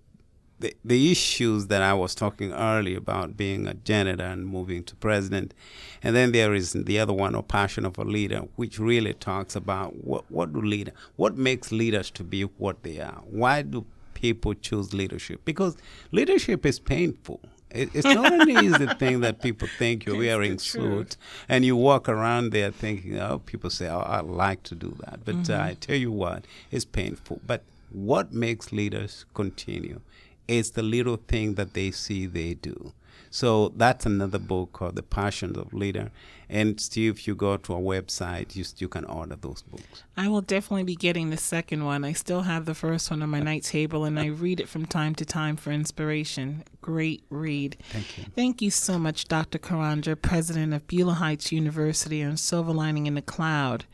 the, 0.64 0.74
the 0.86 1.12
issues 1.12 1.68
that 1.68 1.82
I 1.82 1.94
was 1.94 2.16
talking 2.16 2.54
earlier 2.54 2.98
about 2.98 3.36
being 3.36 3.68
a 3.68 3.74
janitor 3.74 4.24
and 4.24 4.48
moving 4.48 4.84
to 4.86 4.96
president. 4.96 5.54
And 6.02 6.16
then 6.16 6.32
there 6.32 6.54
is 6.54 6.72
the 6.72 7.00
other 7.00 7.12
one, 7.12 7.36
or 7.36 7.44
Passion 7.44 7.86
of 7.86 7.98
a 7.98 8.04
Leader, 8.04 8.44
which 8.56 8.80
really 8.80 9.14
talks 9.14 9.58
about 9.58 10.04
what, 10.06 10.24
what 10.32 10.54
do 10.54 10.62
leader, 10.62 10.94
what 11.18 11.36
makes 11.38 11.72
leaders 11.74 12.10
to 12.12 12.24
be 12.24 12.44
what 12.44 12.84
they 12.84 13.02
are? 13.02 13.22
Why 13.30 13.62
do 13.62 13.86
people 14.14 14.54
choose 14.54 14.94
leadership? 14.94 15.44
Because 15.44 15.76
leadership 16.12 16.66
is 16.66 16.80
painful. 16.80 17.42
It, 17.74 17.90
it's 17.94 18.06
not 18.06 18.32
an 18.32 18.50
easy 18.50 18.88
thing 19.00 19.22
that 19.22 19.42
people 19.42 19.68
think 19.78 20.06
you're 20.06 20.18
wearing 20.28 20.60
suits 20.60 21.18
and 21.50 21.66
you 21.66 21.76
walk 21.76 22.08
around 22.08 22.52
there 22.52 22.72
thinking, 22.72 23.20
oh, 23.20 23.40
people 23.40 23.70
say, 23.70 23.88
oh, 23.88 24.00
I 24.00 24.22
like 24.22 24.64
to 24.64 24.76
do 24.76 24.96
that. 25.06 25.26
But 25.26 25.50
uh, 25.50 25.60
I 25.62 25.78
tell 25.80 25.96
you 25.96 26.12
what, 26.12 26.46
it's 26.72 26.86
painful. 26.86 27.42
But 27.46 27.64
what 27.92 28.32
makes 28.34 28.72
leaders 28.72 29.26
continue? 29.34 30.02
It's 30.48 30.72
the 30.72 30.84
little 30.84 31.18
thing 31.18 31.56
that 31.56 31.74
they 31.74 31.92
see 31.92 32.26
they 32.26 32.54
do. 32.54 32.94
So 33.34 33.70
that's 33.76 34.06
another 34.06 34.38
book 34.38 34.74
called 34.74 34.96
The 34.96 35.02
Passions 35.02 35.58
of 35.58 35.74
Leader. 35.74 36.12
And 36.48 36.80
Steve, 36.80 37.14
if 37.14 37.28
you 37.28 37.34
go 37.34 37.58
to 37.58 37.74
our 37.74 37.80
website, 37.80 38.56
you, 38.56 38.64
you 38.78 38.88
can 38.88 39.06
order 39.06 39.36
those 39.36 39.64
books. 39.64 40.04
I 40.16 40.28
will 40.28 40.42
definitely 40.42 40.84
be 40.84 40.96
getting 40.96 41.32
the 41.32 41.38
second 41.38 41.84
one. 41.84 42.04
I 42.04 42.14
still 42.14 42.42
have 42.42 42.66
the 42.66 42.76
first 42.76 43.10
one 43.10 43.24
on 43.24 43.30
my 43.32 43.40
night 43.40 43.64
table 43.64 44.06
and 44.06 44.20
I 44.20 44.28
read 44.28 44.60
it 44.60 44.70
from 44.70 44.86
time 44.86 45.16
to 45.16 45.26
time 45.26 45.56
for 45.56 45.72
inspiration. 45.72 46.64
Great 46.80 47.24
read. 47.32 47.76
Thank 47.90 48.20
you. 48.20 48.26
Thank 48.36 48.62
you 48.62 48.70
so 48.70 49.00
much, 49.00 49.28
Dr. 49.28 49.58
Karanja, 49.58 50.22
president 50.22 50.72
of 50.76 50.86
Beulah 50.86 51.14
Heights 51.14 51.52
University 51.52 52.22
and 52.22 52.40
Silver 52.40 52.72
Lining 52.72 53.08
in 53.08 53.16
the 53.16 53.24
Cloud. 53.24 53.86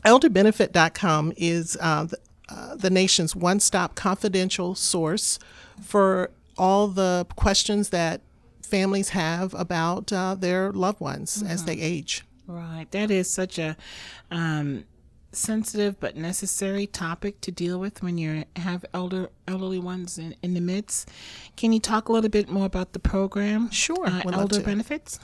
elderbenefit.com 0.05 1.33
is 1.37 1.77
uh, 1.79 2.05
the, 2.05 2.17
uh, 2.49 2.75
the 2.75 2.89
nation's 2.89 3.35
one 3.35 3.59
stop 3.59 3.93
confidential 3.95 4.73
source 4.73 5.37
for 5.81 6.31
all 6.57 6.87
the 6.87 7.27
questions 7.35 7.89
that 7.89 8.21
families 8.61 9.09
have 9.09 9.53
about 9.53 10.11
uh, 10.13 10.35
their 10.35 10.71
loved 10.71 10.99
ones 10.99 11.43
as 11.43 11.65
they 11.65 11.79
age. 11.79 12.23
Right. 12.49 12.87
That 12.89 13.11
is 13.11 13.29
such 13.31 13.59
a 13.59 13.77
um, 14.31 14.85
sensitive 15.31 15.99
but 15.99 16.15
necessary 16.17 16.87
topic 16.87 17.39
to 17.41 17.51
deal 17.51 17.79
with 17.79 18.01
when 18.01 18.17
you 18.17 18.43
have 18.55 18.83
elder 18.91 19.29
elderly 19.47 19.77
ones 19.77 20.17
in, 20.17 20.35
in 20.41 20.55
the 20.55 20.59
midst. 20.61 21.09
Can 21.55 21.71
you 21.71 21.79
talk 21.79 22.09
a 22.09 22.11
little 22.11 22.29
bit 22.29 22.49
more 22.49 22.65
about 22.65 22.93
the 22.93 22.99
program? 22.99 23.69
Sure, 23.69 24.07
Uh, 24.07 24.21
elder 24.33 24.61
benefits. 24.61 25.19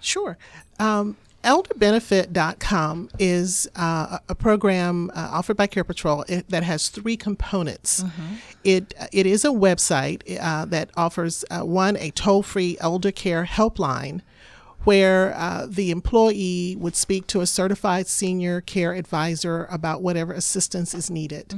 Sure. 0.00 0.36
Um, 0.80 1.16
elderbenefit.com 1.44 3.10
is 3.18 3.68
uh, 3.76 4.18
a 4.28 4.34
program 4.34 5.10
uh, 5.14 5.28
offered 5.30 5.56
by 5.56 5.68
Care 5.68 5.84
Patrol 5.84 6.24
that 6.48 6.62
has 6.64 6.88
three 6.88 7.16
components. 7.16 8.02
It 8.64 8.94
it 9.12 9.26
is 9.26 9.44
a 9.44 9.48
website 9.50 10.22
uh, 10.40 10.64
that 10.64 10.90
offers 10.96 11.44
uh, 11.50 11.60
one 11.60 11.96
a 11.98 12.10
toll 12.10 12.42
free 12.42 12.76
elder 12.80 13.12
care 13.12 13.44
helpline. 13.44 14.22
Where 14.84 15.34
uh, 15.36 15.66
the 15.68 15.90
employee 15.90 16.76
would 16.78 16.94
speak 16.94 17.26
to 17.28 17.40
a 17.40 17.46
certified 17.46 18.06
senior 18.06 18.60
care 18.60 18.92
advisor 18.92 19.66
about 19.70 20.02
whatever 20.02 20.32
assistance 20.32 20.94
is 20.94 21.10
needed. 21.10 21.54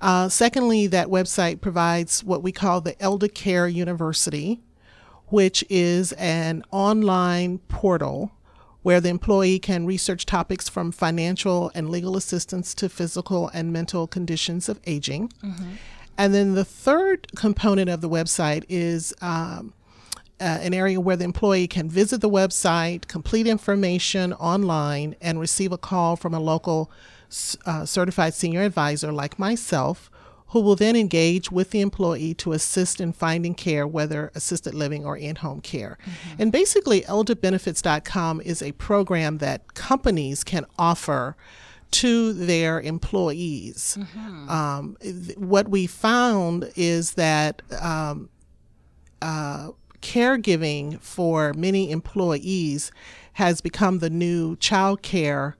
Uh, 0.00 0.28
secondly, 0.28 0.86
that 0.86 1.08
website 1.08 1.60
provides 1.60 2.24
what 2.24 2.42
we 2.42 2.52
call 2.52 2.80
the 2.80 3.00
Elder 3.02 3.28
Care 3.28 3.68
University, 3.68 4.60
which 5.28 5.64
is 5.70 6.12
an 6.12 6.62
online 6.70 7.58
portal 7.68 8.32
where 8.82 9.00
the 9.00 9.08
employee 9.08 9.58
can 9.58 9.86
research 9.86 10.26
topics 10.26 10.68
from 10.68 10.92
financial 10.92 11.70
and 11.74 11.88
legal 11.88 12.16
assistance 12.18 12.74
to 12.74 12.88
physical 12.88 13.48
and 13.54 13.72
mental 13.72 14.06
conditions 14.06 14.68
of 14.68 14.78
aging. 14.86 15.32
And 16.18 16.34
then 16.34 16.54
the 16.54 16.66
third 16.66 17.28
component 17.34 17.88
of 17.88 18.02
the 18.02 18.10
website 18.10 18.64
is 18.68 19.14
um, 19.22 19.72
uh, 20.44 20.58
an 20.60 20.74
area 20.74 21.00
where 21.00 21.16
the 21.16 21.24
employee 21.24 21.66
can 21.66 21.88
visit 21.88 22.20
the 22.20 22.28
website, 22.28 23.08
complete 23.08 23.46
information 23.46 24.34
online, 24.34 25.16
and 25.22 25.40
receive 25.40 25.72
a 25.72 25.78
call 25.78 26.16
from 26.16 26.34
a 26.34 26.38
local 26.40 26.90
uh, 27.64 27.86
certified 27.86 28.34
senior 28.34 28.60
advisor 28.60 29.10
like 29.10 29.38
myself, 29.38 30.10
who 30.48 30.60
will 30.60 30.76
then 30.76 30.96
engage 30.96 31.50
with 31.50 31.70
the 31.70 31.80
employee 31.80 32.34
to 32.34 32.52
assist 32.52 33.00
in 33.00 33.12
finding 33.12 33.54
care, 33.54 33.86
whether 33.86 34.30
assisted 34.34 34.74
living 34.74 35.06
or 35.06 35.16
in 35.16 35.36
home 35.36 35.62
care. 35.62 35.96
And 36.38 36.52
basically, 36.52 37.00
elderbenefits.com 37.00 38.42
is 38.42 38.60
a 38.62 38.72
program 38.72 39.38
that 39.38 39.72
companies 39.72 40.44
can 40.44 40.66
offer 40.78 41.36
to 41.92 42.32
their 42.34 42.80
employees. 42.82 43.96
Um, 44.48 44.96
th- 45.00 45.38
what 45.38 45.68
we 45.68 45.86
found 45.86 46.70
is 46.76 47.14
that 47.14 47.62
um, 47.80 48.28
uh, 49.22 49.70
caregiving 50.04 51.00
for 51.00 51.54
many 51.54 51.90
employees 51.90 52.92
has 53.32 53.60
become 53.62 53.98
the 53.98 54.10
new 54.10 54.54
child 54.56 55.02
care 55.02 55.56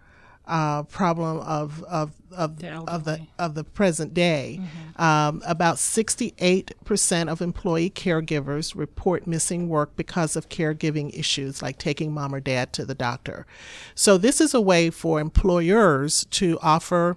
uh, 0.47 0.83
problem 0.83 1.39
of 1.39 1.83
of 1.85 2.13
of, 2.31 2.59
The 2.59 2.75
of 2.75 3.05
the 3.05 3.27
of 3.39 3.55
the 3.55 3.65
present 3.65 4.13
day. 4.13 4.61
Um, 4.97 5.43
about 5.47 5.79
sixty 5.79 6.35
eight 6.39 6.73
percent 6.85 7.31
of 7.31 7.41
employee 7.41 7.89
caregivers 7.89 8.77
report 8.77 9.27
missing 9.27 9.69
work 9.69 9.97
because 9.97 10.37
of 10.37 10.51
caregiving 10.51 11.19
issues 11.19 11.63
like 11.63 11.79
taking 11.79 12.13
mom 12.13 12.35
or 12.35 12.41
dad 12.41 12.75
to 12.75 12.85
the 12.85 12.95
doctor. 12.95 13.47
So 13.95 14.19
this 14.19 14.41
is 14.41 14.53
a 14.53 14.61
way 14.61 14.91
for 14.91 15.21
employers 15.21 16.27
to 16.33 16.59
offer 16.61 17.17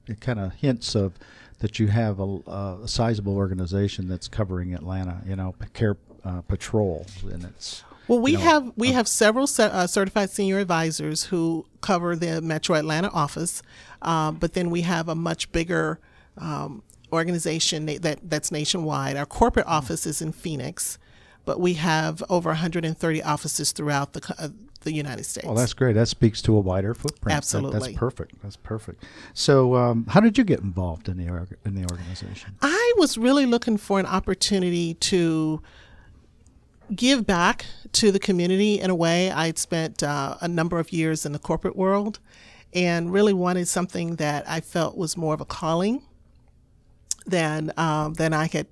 it 0.08 0.22
kind 0.22 0.40
of 0.40 0.54
hints 0.54 0.96
of 0.96 1.14
that 1.60 1.80
you 1.80 1.88
have 1.88 2.20
a, 2.20 2.24
a 2.24 2.88
sizable 2.88 3.36
organization 3.36 4.08
that's 4.08 4.28
covering 4.28 4.74
Atlanta. 4.74 5.22
You 5.26 5.36
know, 5.36 5.56
Care 5.74 5.98
uh, 6.26 6.42
Patrol, 6.42 7.06
and 7.24 7.44
it's. 7.46 7.84
Well, 8.08 8.20
we 8.20 8.32
you 8.32 8.38
know, 8.38 8.44
have 8.44 8.72
we 8.76 8.92
have 8.92 9.08
several 9.08 9.48
uh, 9.58 9.88
certified 9.88 10.30
senior 10.30 10.60
advisors 10.60 11.24
who 11.26 11.66
cover 11.82 12.16
the 12.16 12.42
Metro 12.42 12.76
Atlanta 12.76 13.10
office, 13.12 13.62
uh, 14.02 14.32
but 14.32 14.54
then 14.54 14.70
we 14.70 14.82
have 14.82 15.10
a 15.10 15.16
much 15.16 15.52
bigger 15.52 16.00
um, 16.38 16.84
organization 17.12 17.86
that 17.86 18.20
that's 18.24 18.52
nationwide. 18.52 19.18
Our 19.18 19.26
corporate 19.26 19.66
office 19.68 20.06
is 20.06 20.22
in 20.22 20.34
Phoenix, 20.34 20.98
but 21.46 21.60
we 21.60 21.74
have 21.76 22.24
over 22.30 22.50
130 22.50 23.24
offices 23.24 23.72
throughout 23.72 24.14
the 24.14 24.36
uh, 24.38 24.50
the 24.86 24.94
United 24.94 25.26
States. 25.26 25.46
Well, 25.46 25.56
that's 25.56 25.74
great. 25.74 25.94
That 25.94 26.08
speaks 26.08 26.42
to 26.44 26.56
a 26.56 26.60
wider 26.60 26.94
footprint. 26.94 27.32
That- 27.32 27.38
Absolutely. 27.38 27.80
that's 27.80 27.98
perfect. 27.98 28.42
That's 28.42 28.56
perfect. 28.56 29.04
So, 29.34 29.76
um, 29.76 30.06
how 30.08 30.22
did 30.22 30.38
you 30.38 30.44
get 30.44 30.60
involved 30.60 31.10
in 31.10 31.18
the 31.18 31.26
in 31.66 31.76
the 31.76 31.82
organization? 31.92 32.56
I 32.62 32.94
was 32.98 33.18
really 33.18 33.46
looking 33.46 33.78
for 33.78 34.00
an 34.00 34.06
opportunity 34.06 34.94
to 34.94 35.62
give 36.94 37.26
back 37.26 37.66
to 37.94 38.12
the 38.12 38.20
community 38.20 38.80
in 38.80 38.90
a 38.90 38.96
way. 38.96 39.32
I'd 39.32 39.58
spent 39.58 40.04
uh, 40.04 40.38
a 40.42 40.48
number 40.48 40.80
of 40.80 40.92
years 40.92 41.26
in 41.26 41.32
the 41.32 41.40
corporate 41.40 41.76
world 41.76 42.20
and 42.74 43.12
really 43.12 43.34
wanted 43.34 43.68
something 43.68 44.18
that 44.18 44.50
I 44.50 44.60
felt 44.60 44.98
was 44.98 45.16
more 45.16 45.34
of 45.34 45.42
a 45.42 45.46
calling 45.46 46.02
than 47.26 47.72
um, 47.78 48.14
than 48.16 48.34
I 48.34 48.48
had 48.48 48.68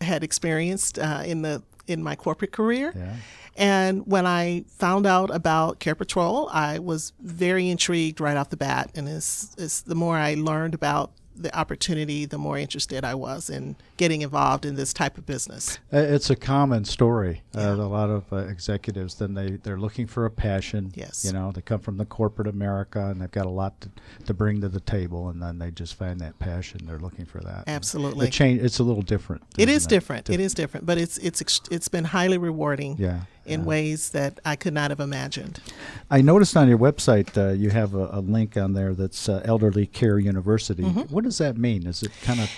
had 0.00 0.24
experienced 0.24 0.98
uh, 0.98 1.22
in 1.24 1.42
the 1.42 1.62
in 1.86 2.02
my 2.02 2.16
corporate 2.16 2.52
career. 2.52 2.92
Yeah. 2.94 3.16
And 3.56 4.06
when 4.06 4.26
I 4.26 4.64
found 4.68 5.06
out 5.06 5.34
about 5.34 5.78
Care 5.78 5.94
Patrol, 5.94 6.48
I 6.52 6.78
was 6.78 7.12
very 7.20 7.68
intrigued 7.68 8.20
right 8.20 8.36
off 8.36 8.48
the 8.48 8.56
bat. 8.56 8.90
And 8.94 9.08
it's, 9.08 9.54
it's 9.58 9.82
the 9.82 9.94
more 9.94 10.16
I 10.16 10.34
learned 10.34 10.74
about 10.74 11.12
the 11.36 11.54
opportunity, 11.56 12.24
the 12.24 12.38
more 12.38 12.56
interested 12.56 13.04
I 13.04 13.14
was 13.14 13.50
in 13.50 13.76
getting 14.02 14.22
involved 14.22 14.66
in 14.66 14.74
this 14.74 14.92
type 14.92 15.16
of 15.16 15.24
business. 15.24 15.78
It's 15.92 16.28
a 16.28 16.34
common 16.34 16.84
story. 16.84 17.42
Uh, 17.56 17.60
a 17.60 17.86
lot 17.86 18.10
of 18.10 18.32
uh, 18.32 18.38
executives 18.38 19.14
then 19.14 19.34
they 19.34 19.50
they're 19.62 19.78
looking 19.78 20.08
for 20.08 20.26
a 20.26 20.30
passion. 20.30 20.90
Yes. 20.96 21.24
You 21.24 21.32
know, 21.32 21.52
they 21.52 21.60
come 21.60 21.78
from 21.78 21.98
the 21.98 22.04
corporate 22.04 22.48
America 22.48 22.98
and 23.06 23.20
they've 23.20 23.30
got 23.30 23.46
a 23.46 23.50
lot 23.62 23.80
to, 23.82 23.90
to 24.26 24.34
bring 24.34 24.60
to 24.62 24.68
the 24.68 24.80
table, 24.80 25.28
and 25.28 25.40
then 25.40 25.60
they 25.60 25.70
just 25.70 25.94
find 25.94 26.18
that 26.18 26.36
passion. 26.40 26.80
They're 26.84 26.98
looking 26.98 27.26
for 27.26 27.40
that. 27.42 27.62
Absolutely. 27.68 28.26
The 28.26 28.32
change. 28.32 28.60
It's 28.60 28.80
a 28.80 28.82
little 28.82 29.02
different. 29.02 29.44
It 29.56 29.68
is 29.68 29.86
different. 29.86 30.28
It 30.28 30.40
is 30.40 30.52
different, 30.52 30.84
but 30.84 30.98
it's 30.98 31.18
it's 31.18 31.40
ex- 31.40 31.60
it's 31.70 31.86
been 31.86 32.06
highly 32.06 32.38
rewarding 32.38 32.96
Yeah. 32.98 33.20
in 33.46 33.60
yeah. 33.60 33.66
ways 33.66 34.10
that 34.10 34.40
I 34.44 34.56
could 34.56 34.74
not 34.74 34.90
have 34.90 34.98
imagined. 34.98 35.60
I 36.10 36.22
noticed 36.22 36.56
on 36.56 36.68
your 36.68 36.78
website 36.78 37.38
uh, 37.38 37.52
you 37.52 37.70
have 37.70 37.94
a, 37.94 38.08
a 38.10 38.20
link 38.20 38.56
on 38.56 38.72
there 38.72 38.94
that's 38.94 39.28
uh, 39.28 39.42
Elderly 39.44 39.86
Care 39.86 40.18
University. 40.18 40.82
What 40.82 41.22
does 41.22 41.38
that 41.38 41.56
mean? 41.56 41.86
Is 41.86 42.02
it 42.02 42.10
kind 42.24 42.40
of 42.40 42.50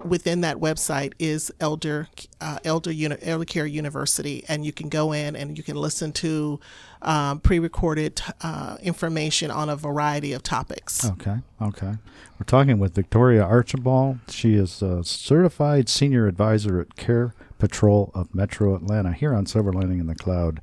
within 0.05 0.41
that 0.41 0.57
website 0.57 1.13
is 1.19 1.51
Elder 1.59 2.07
uh, 2.39 2.59
Elder 2.63 2.91
Uni- 2.91 3.17
Elder 3.21 3.45
Care 3.45 3.65
University, 3.65 4.43
and 4.47 4.65
you 4.65 4.71
can 4.71 4.89
go 4.89 5.11
in 5.11 5.35
and 5.35 5.57
you 5.57 5.63
can 5.63 5.75
listen 5.75 6.11
to 6.13 6.59
um, 7.01 7.39
pre-recorded 7.39 8.21
uh, 8.41 8.77
information 8.81 9.51
on 9.51 9.69
a 9.69 9.75
variety 9.75 10.33
of 10.33 10.43
topics. 10.43 11.05
Okay, 11.05 11.37
okay. 11.61 11.93
We're 12.39 12.45
talking 12.45 12.79
with 12.79 12.93
Victoria 12.95 13.43
Archibald. 13.43 14.19
She 14.29 14.55
is 14.55 14.81
a 14.81 15.03
certified 15.03 15.87
senior 15.89 16.27
advisor 16.27 16.79
at 16.79 16.95
Care 16.95 17.33
Patrol 17.59 18.11
of 18.13 18.33
Metro 18.35 18.75
Atlanta 18.75 19.13
here 19.13 19.33
on 19.33 19.45
Silver 19.45 19.71
Lining 19.71 19.99
in 19.99 20.07
the 20.07 20.15
Cloud. 20.15 20.61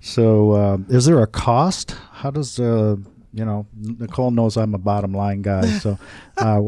So, 0.00 0.54
um, 0.54 0.86
is 0.90 1.06
there 1.06 1.22
a 1.22 1.26
cost? 1.26 1.92
How 2.12 2.30
does 2.30 2.60
uh, 2.60 2.96
you 3.34 3.44
know? 3.44 3.66
Nicole 3.76 4.30
knows 4.30 4.56
I'm 4.56 4.74
a 4.74 4.78
bottom 4.78 5.12
line 5.12 5.42
guy. 5.42 5.66
So, 5.66 5.98
uh, 6.38 6.60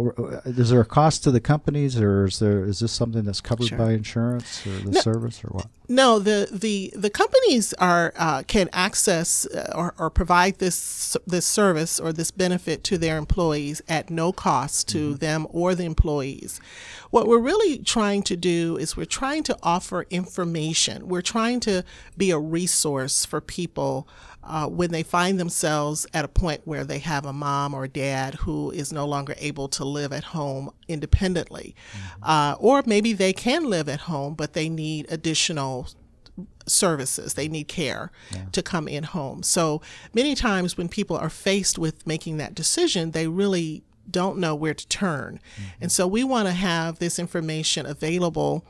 is 0.45 0.71
there 0.71 0.81
a 0.81 0.85
cost 0.85 1.25
to 1.25 1.31
the 1.31 1.41
companies, 1.41 1.99
or 2.01 2.25
is 2.27 2.39
there 2.39 2.65
is 2.65 2.81
this 2.81 2.93
something 2.93 3.25
that's 3.25 3.41
covered 3.41 3.69
Sure. 3.69 3.79
by 3.79 3.93
insurance 3.93 4.67
or 4.67 4.79
the 4.81 5.01
service, 5.01 5.43
or 5.45 5.49
what? 5.49 5.67
No, 5.89 6.19
the 6.19 6.49
the 6.51 6.93
the 6.97 7.11
companies 7.11 7.73
are 7.75 8.13
uh, 8.17 8.43
can 8.47 8.69
access 8.73 9.47
uh, 9.47 9.73
or, 9.75 9.95
or 9.99 10.11
provide 10.11 10.59
this 10.59 11.17
this 11.27 11.47
service 11.47 12.01
or 12.01 12.13
this 12.13 12.31
benefit 12.31 12.83
to 12.85 12.99
their 12.99 13.17
employees 13.19 13.81
at 13.89 14.11
no 14.11 14.33
cost 14.33 14.89
to 14.89 15.15
them 15.15 15.47
or 15.51 15.75
the 15.75 15.85
employees. 15.85 16.61
What 17.11 17.29
we're 17.29 17.39
really 17.39 17.79
trying 17.79 18.25
to 18.25 18.37
do 18.37 18.77
is 18.77 18.97
we're 18.97 19.05
trying 19.05 19.45
to 19.45 19.57
offer 19.63 20.07
information. 20.11 21.09
We're 21.09 21.23
trying 21.23 21.61
to 21.61 21.85
be 22.17 22.31
a 22.31 22.39
resource 22.39 23.25
for 23.25 23.41
people 23.41 24.09
uh, 24.47 24.67
when 24.67 24.91
they 24.91 25.03
find 25.03 25.39
themselves 25.39 26.07
at 26.15 26.25
a 26.25 26.29
point 26.29 26.63
where 26.65 26.85
they 26.85 26.99
have 27.01 27.27
a 27.27 27.33
mom 27.33 27.75
or 27.75 27.87
dad 27.87 28.35
who 28.35 28.71
is 28.71 28.93
no 28.93 29.07
longer 29.07 29.35
able 29.39 29.69
to 29.69 29.85
live 29.85 30.13
at 30.13 30.25
home 30.25 30.71
independently, 30.89 31.75
uh, 32.23 32.55
or 32.59 32.83
maybe 32.87 33.13
they 33.13 33.33
can 33.33 33.65
live 33.65 33.89
at 33.89 34.01
home 34.01 34.35
but 34.35 34.53
they 34.53 34.69
need 34.69 35.07
additional 35.11 35.89
services. 36.67 37.35
They 37.35 37.49
need 37.49 37.69
care 37.69 38.11
to 38.53 38.63
come 38.63 38.89
in 38.89 39.05
home. 39.05 39.43
So 39.43 39.81
many 40.15 40.35
times 40.35 40.77
when 40.77 40.89
people 40.89 41.17
are 41.17 41.31
faced 41.31 41.79
with 41.79 42.07
making 42.07 42.39
that 42.39 42.55
decision, 42.55 43.13
they 43.13 43.27
really 43.29 43.85
don't 44.11 44.39
know 44.39 44.55
where 44.55 44.75
to 44.75 44.87
turn. 44.89 45.41
And 45.81 45.91
so 45.91 46.07
we 46.07 46.25
want 46.25 46.47
to 46.49 46.53
have 46.55 46.99
this 46.99 47.19
information 47.19 47.87
available 47.87 48.65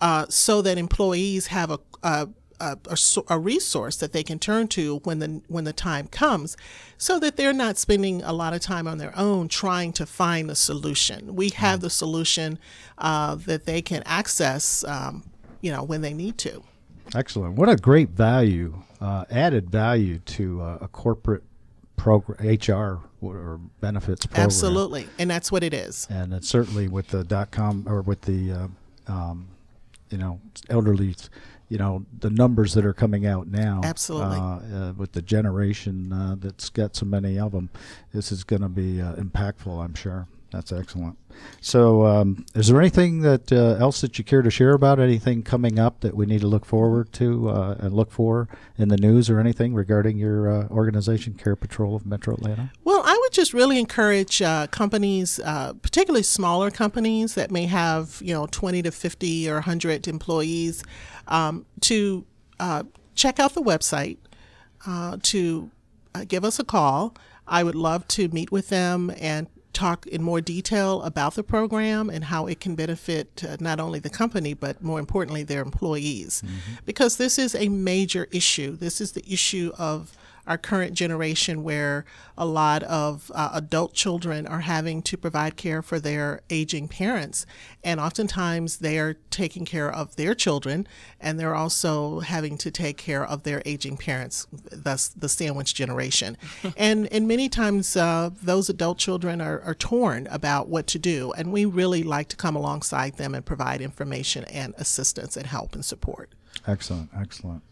uh, 0.00 0.26
so 0.28 0.62
that 0.62 0.78
employees 0.78 1.48
have 1.48 1.70
a, 1.70 1.78
a, 2.02 2.28
a, 2.60 2.78
a, 2.88 2.96
a, 3.28 3.38
resource 3.38 3.96
that 3.96 4.12
they 4.12 4.22
can 4.22 4.38
turn 4.38 4.68
to 4.68 4.98
when 5.04 5.18
the 5.18 5.42
when 5.48 5.64
the 5.64 5.72
time 5.72 6.06
comes, 6.06 6.56
so 6.98 7.18
that 7.18 7.36
they're 7.36 7.52
not 7.52 7.78
spending 7.78 8.22
a 8.22 8.32
lot 8.32 8.54
of 8.54 8.60
time 8.60 8.86
on 8.86 8.98
their 8.98 9.16
own 9.16 9.48
trying 9.48 9.92
to 9.94 10.06
find 10.06 10.48
the 10.48 10.54
solution. 10.54 11.34
We 11.34 11.50
have 11.50 11.80
the 11.80 11.90
solution 11.90 12.58
uh, 12.98 13.36
that 13.36 13.64
they 13.64 13.82
can 13.82 14.02
access, 14.04 14.84
um, 14.84 15.24
you 15.60 15.72
know, 15.72 15.82
when 15.82 16.02
they 16.02 16.14
need 16.14 16.38
to. 16.38 16.62
Excellent. 17.14 17.56
What 17.56 17.68
a 17.68 17.76
great 17.76 18.10
value, 18.10 18.82
uh, 19.00 19.24
added 19.30 19.70
value 19.70 20.18
to 20.18 20.62
uh, 20.62 20.78
a 20.82 20.88
corporate 20.88 21.42
program, 21.96 22.38
HR 22.46 23.00
or 23.20 23.60
benefits 23.80 24.26
program. 24.26 24.44
Absolutely, 24.44 25.08
and 25.18 25.30
that's 25.30 25.50
what 25.50 25.62
it 25.62 25.74
is. 25.74 26.06
And 26.10 26.32
it's 26.32 26.48
certainly 26.48 26.88
with 26.88 27.08
the 27.08 27.24
dot 27.24 27.50
com 27.50 27.84
or 27.86 28.02
with 28.02 28.22
the, 28.22 28.52
uh, 28.52 28.68
um, 29.12 29.48
you 30.10 30.18
know, 30.18 30.40
elderly, 30.68 31.16
you 31.70 31.78
know, 31.78 32.04
the 32.18 32.28
numbers 32.28 32.74
that 32.74 32.84
are 32.84 32.92
coming 32.92 33.24
out 33.24 33.46
now. 33.46 33.80
Absolutely. 33.82 34.36
Uh, 34.36 34.40
uh, 34.40 34.92
with 34.96 35.12
the 35.12 35.22
generation 35.22 36.12
uh, 36.12 36.34
that's 36.38 36.68
got 36.68 36.96
so 36.96 37.06
many 37.06 37.38
of 37.38 37.52
them, 37.52 37.70
this 38.12 38.32
is 38.32 38.44
going 38.44 38.60
to 38.60 38.68
be 38.68 39.00
uh, 39.00 39.14
impactful, 39.14 39.82
I'm 39.82 39.94
sure. 39.94 40.26
That's 40.52 40.72
excellent. 40.72 41.16
So, 41.60 42.04
um, 42.04 42.44
is 42.54 42.68
there 42.68 42.80
anything 42.80 43.20
that 43.20 43.52
uh, 43.52 43.76
else 43.78 44.00
that 44.00 44.18
you 44.18 44.24
care 44.24 44.42
to 44.42 44.50
share 44.50 44.72
about? 44.72 44.98
Anything 44.98 45.42
coming 45.42 45.78
up 45.78 46.00
that 46.00 46.14
we 46.14 46.26
need 46.26 46.40
to 46.40 46.48
look 46.48 46.64
forward 46.64 47.12
to 47.14 47.48
uh, 47.48 47.76
and 47.78 47.94
look 47.94 48.10
for 48.10 48.48
in 48.76 48.88
the 48.88 48.96
news 48.96 49.30
or 49.30 49.38
anything 49.38 49.74
regarding 49.74 50.18
your 50.18 50.50
uh, 50.50 50.68
organization, 50.68 51.34
Care 51.34 51.56
Patrol 51.56 51.94
of 51.94 52.04
Metro 52.04 52.34
Atlanta? 52.34 52.72
Well, 52.84 53.02
I 53.04 53.16
would 53.16 53.32
just 53.32 53.54
really 53.54 53.78
encourage 53.78 54.42
uh, 54.42 54.66
companies, 54.68 55.38
uh, 55.44 55.74
particularly 55.74 56.24
smaller 56.24 56.70
companies 56.70 57.34
that 57.36 57.50
may 57.50 57.66
have 57.66 58.20
you 58.20 58.34
know 58.34 58.46
20 58.50 58.82
to 58.82 58.90
50 58.90 59.48
or 59.48 59.54
100 59.54 60.08
employees, 60.08 60.82
um, 61.28 61.64
to 61.82 62.24
uh, 62.58 62.82
check 63.14 63.38
out 63.38 63.54
the 63.54 63.62
website, 63.62 64.18
to 65.22 65.70
give 66.26 66.44
us 66.44 66.58
a 66.58 66.64
call. 66.64 67.14
I 67.46 67.64
would 67.64 67.74
love 67.74 68.06
to 68.08 68.28
meet 68.28 68.52
with 68.52 68.68
them 68.68 69.12
and 69.18 69.48
talk 69.80 70.06
in 70.06 70.22
more 70.22 70.40
detail 70.40 71.02
about 71.02 71.34
the 71.34 71.42
program 71.42 72.10
and 72.10 72.24
how 72.24 72.46
it 72.46 72.60
can 72.60 72.74
benefit 72.74 73.42
uh, 73.42 73.56
not 73.60 73.80
only 73.80 73.98
the 73.98 74.10
company, 74.10 74.52
but 74.54 74.82
more 74.82 74.98
importantly, 74.98 75.42
their 75.42 75.62
employees. 75.62 76.42
Mm-hmm. 76.44 76.84
Because 76.84 77.16
this 77.16 77.38
is 77.38 77.54
a 77.54 77.68
major 77.68 78.28
issue. 78.30 78.76
This 78.76 79.00
is 79.00 79.12
the 79.12 79.24
issue 79.32 79.72
of 79.78 80.16
our 80.46 80.58
current 80.58 80.94
generation 80.94 81.62
where 81.62 82.04
a 82.36 82.44
lot 82.44 82.82
of 82.84 83.30
uh, 83.34 83.50
adult 83.52 83.92
children 83.92 84.46
are 84.46 84.60
having 84.60 85.02
to 85.02 85.16
provide 85.16 85.56
care 85.56 85.82
for 85.82 86.00
their 86.00 86.40
aging 86.50 86.88
parents. 86.88 87.46
And 87.84 88.00
oftentimes 88.00 88.78
they 88.78 88.98
are 88.98 89.14
taking 89.30 89.64
care 89.64 89.90
of 89.90 90.16
their 90.16 90.34
children 90.34 90.86
and 91.20 91.38
they're 91.38 91.54
also 91.54 92.20
having 92.20 92.56
to 92.58 92.70
take 92.70 92.96
care 92.96 93.24
of 93.24 93.42
their 93.42 93.62
aging 93.64 93.96
parents, 93.96 94.46
thus 94.52 95.08
the 95.08 95.28
sandwich 95.28 95.74
generation. 95.74 96.36
and, 96.76 97.12
and 97.12 97.28
many 97.28 97.48
times 97.48 97.96
uh, 97.96 98.30
those 98.42 98.68
adult 98.68 98.98
children 98.98 99.40
are, 99.40 99.60
are 99.60 99.74
torn 99.74 100.26
about 100.30 100.68
what 100.68 100.86
to 100.88 100.98
do. 100.98 101.32
And 101.32 101.52
we 101.52 101.64
really 101.64 102.02
like 102.02 102.28
to 102.28 102.36
come 102.36 102.56
alongside 102.56 103.16
them 103.16 103.34
and 103.34 103.44
provide 103.44 103.80
information 103.80 104.44
and 104.44 104.74
assistance 104.78 105.36
and 105.36 105.46
help 105.46 105.74
and 105.74 105.84
support. 105.84 106.30
Excellent, 106.66 107.10
excellent. 107.16 107.62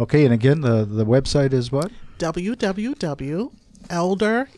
Okay, 0.00 0.24
and 0.24 0.32
again, 0.32 0.62
the, 0.62 0.86
the 0.86 1.04
website 1.04 1.52
is 1.52 1.70
what? 1.70 1.92
www.elder, 2.18 3.50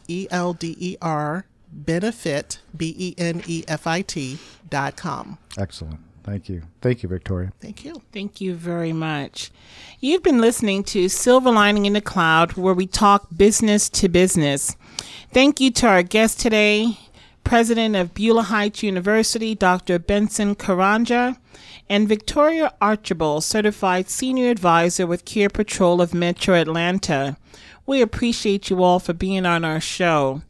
E-L-D-E-R, 0.09 1.47
benefit, 1.73 2.61
B-E-N-E-F-I-T, 2.77 4.39
dot 4.71 4.97
com. 4.97 5.39
Excellent. 5.59 5.99
Thank 6.23 6.49
you. 6.49 6.63
Thank 6.81 7.03
you, 7.03 7.09
Victoria. 7.09 7.53
Thank 7.61 7.85
you. 7.85 8.01
Thank 8.13 8.41
you 8.41 8.55
very 8.55 8.93
much. 8.93 9.51
You've 9.99 10.23
been 10.23 10.41
listening 10.41 10.85
to 10.85 11.09
Silver 11.09 11.51
Lining 11.51 11.87
in 11.87 11.95
the 11.95 12.01
Cloud, 12.01 12.53
where 12.53 12.75
we 12.75 12.87
talk 12.87 13.27
business 13.37 13.89
to 13.91 14.09
business. 14.09 14.77
Thank 15.33 15.61
you 15.61 15.73
to 15.73 15.89
our 15.89 16.05
guest 16.05 16.39
today, 16.39 16.99
President 17.43 17.97
of 17.97 18.15
Beulah 18.15 18.43
Heights 18.43 18.85
University, 18.85 19.57
Dr. 19.57 19.99
Benson 19.99 20.55
Karanja, 20.55 21.37
and 21.89 22.09
Victoria 22.09 22.73
Archibald, 22.81 23.45
Certified 23.45 24.09
Senior 24.09 24.51
Advisor 24.51 25.07
with 25.07 25.25
Care 25.25 25.49
Patrol 25.49 26.01
of 26.01 26.15
Metro 26.15 26.55
Atlanta. 26.55 27.37
We 27.87 28.01
appreciate 28.01 28.71
you 28.71 28.83
all 28.83 28.99
for 28.99 29.13
being 29.13 29.45
on 29.45 29.65
our 29.65 29.81
show. 29.81 30.43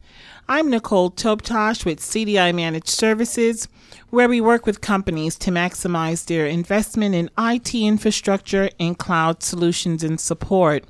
I'm 0.47 0.69
Nicole 0.69 1.09
Toptosh 1.09 1.85
with 1.85 1.99
CDI 1.99 2.53
Managed 2.53 2.89
Services, 2.89 3.67
where 4.09 4.29
we 4.29 4.41
work 4.41 4.65
with 4.65 4.81
companies 4.81 5.37
to 5.39 5.51
maximize 5.51 6.25
their 6.25 6.45
investment 6.45 7.15
in 7.15 7.29
IT 7.37 7.73
infrastructure 7.73 8.69
and 8.79 8.97
cloud 8.97 9.41
solutions 9.41 10.03
and 10.03 10.19
support. 10.19 10.83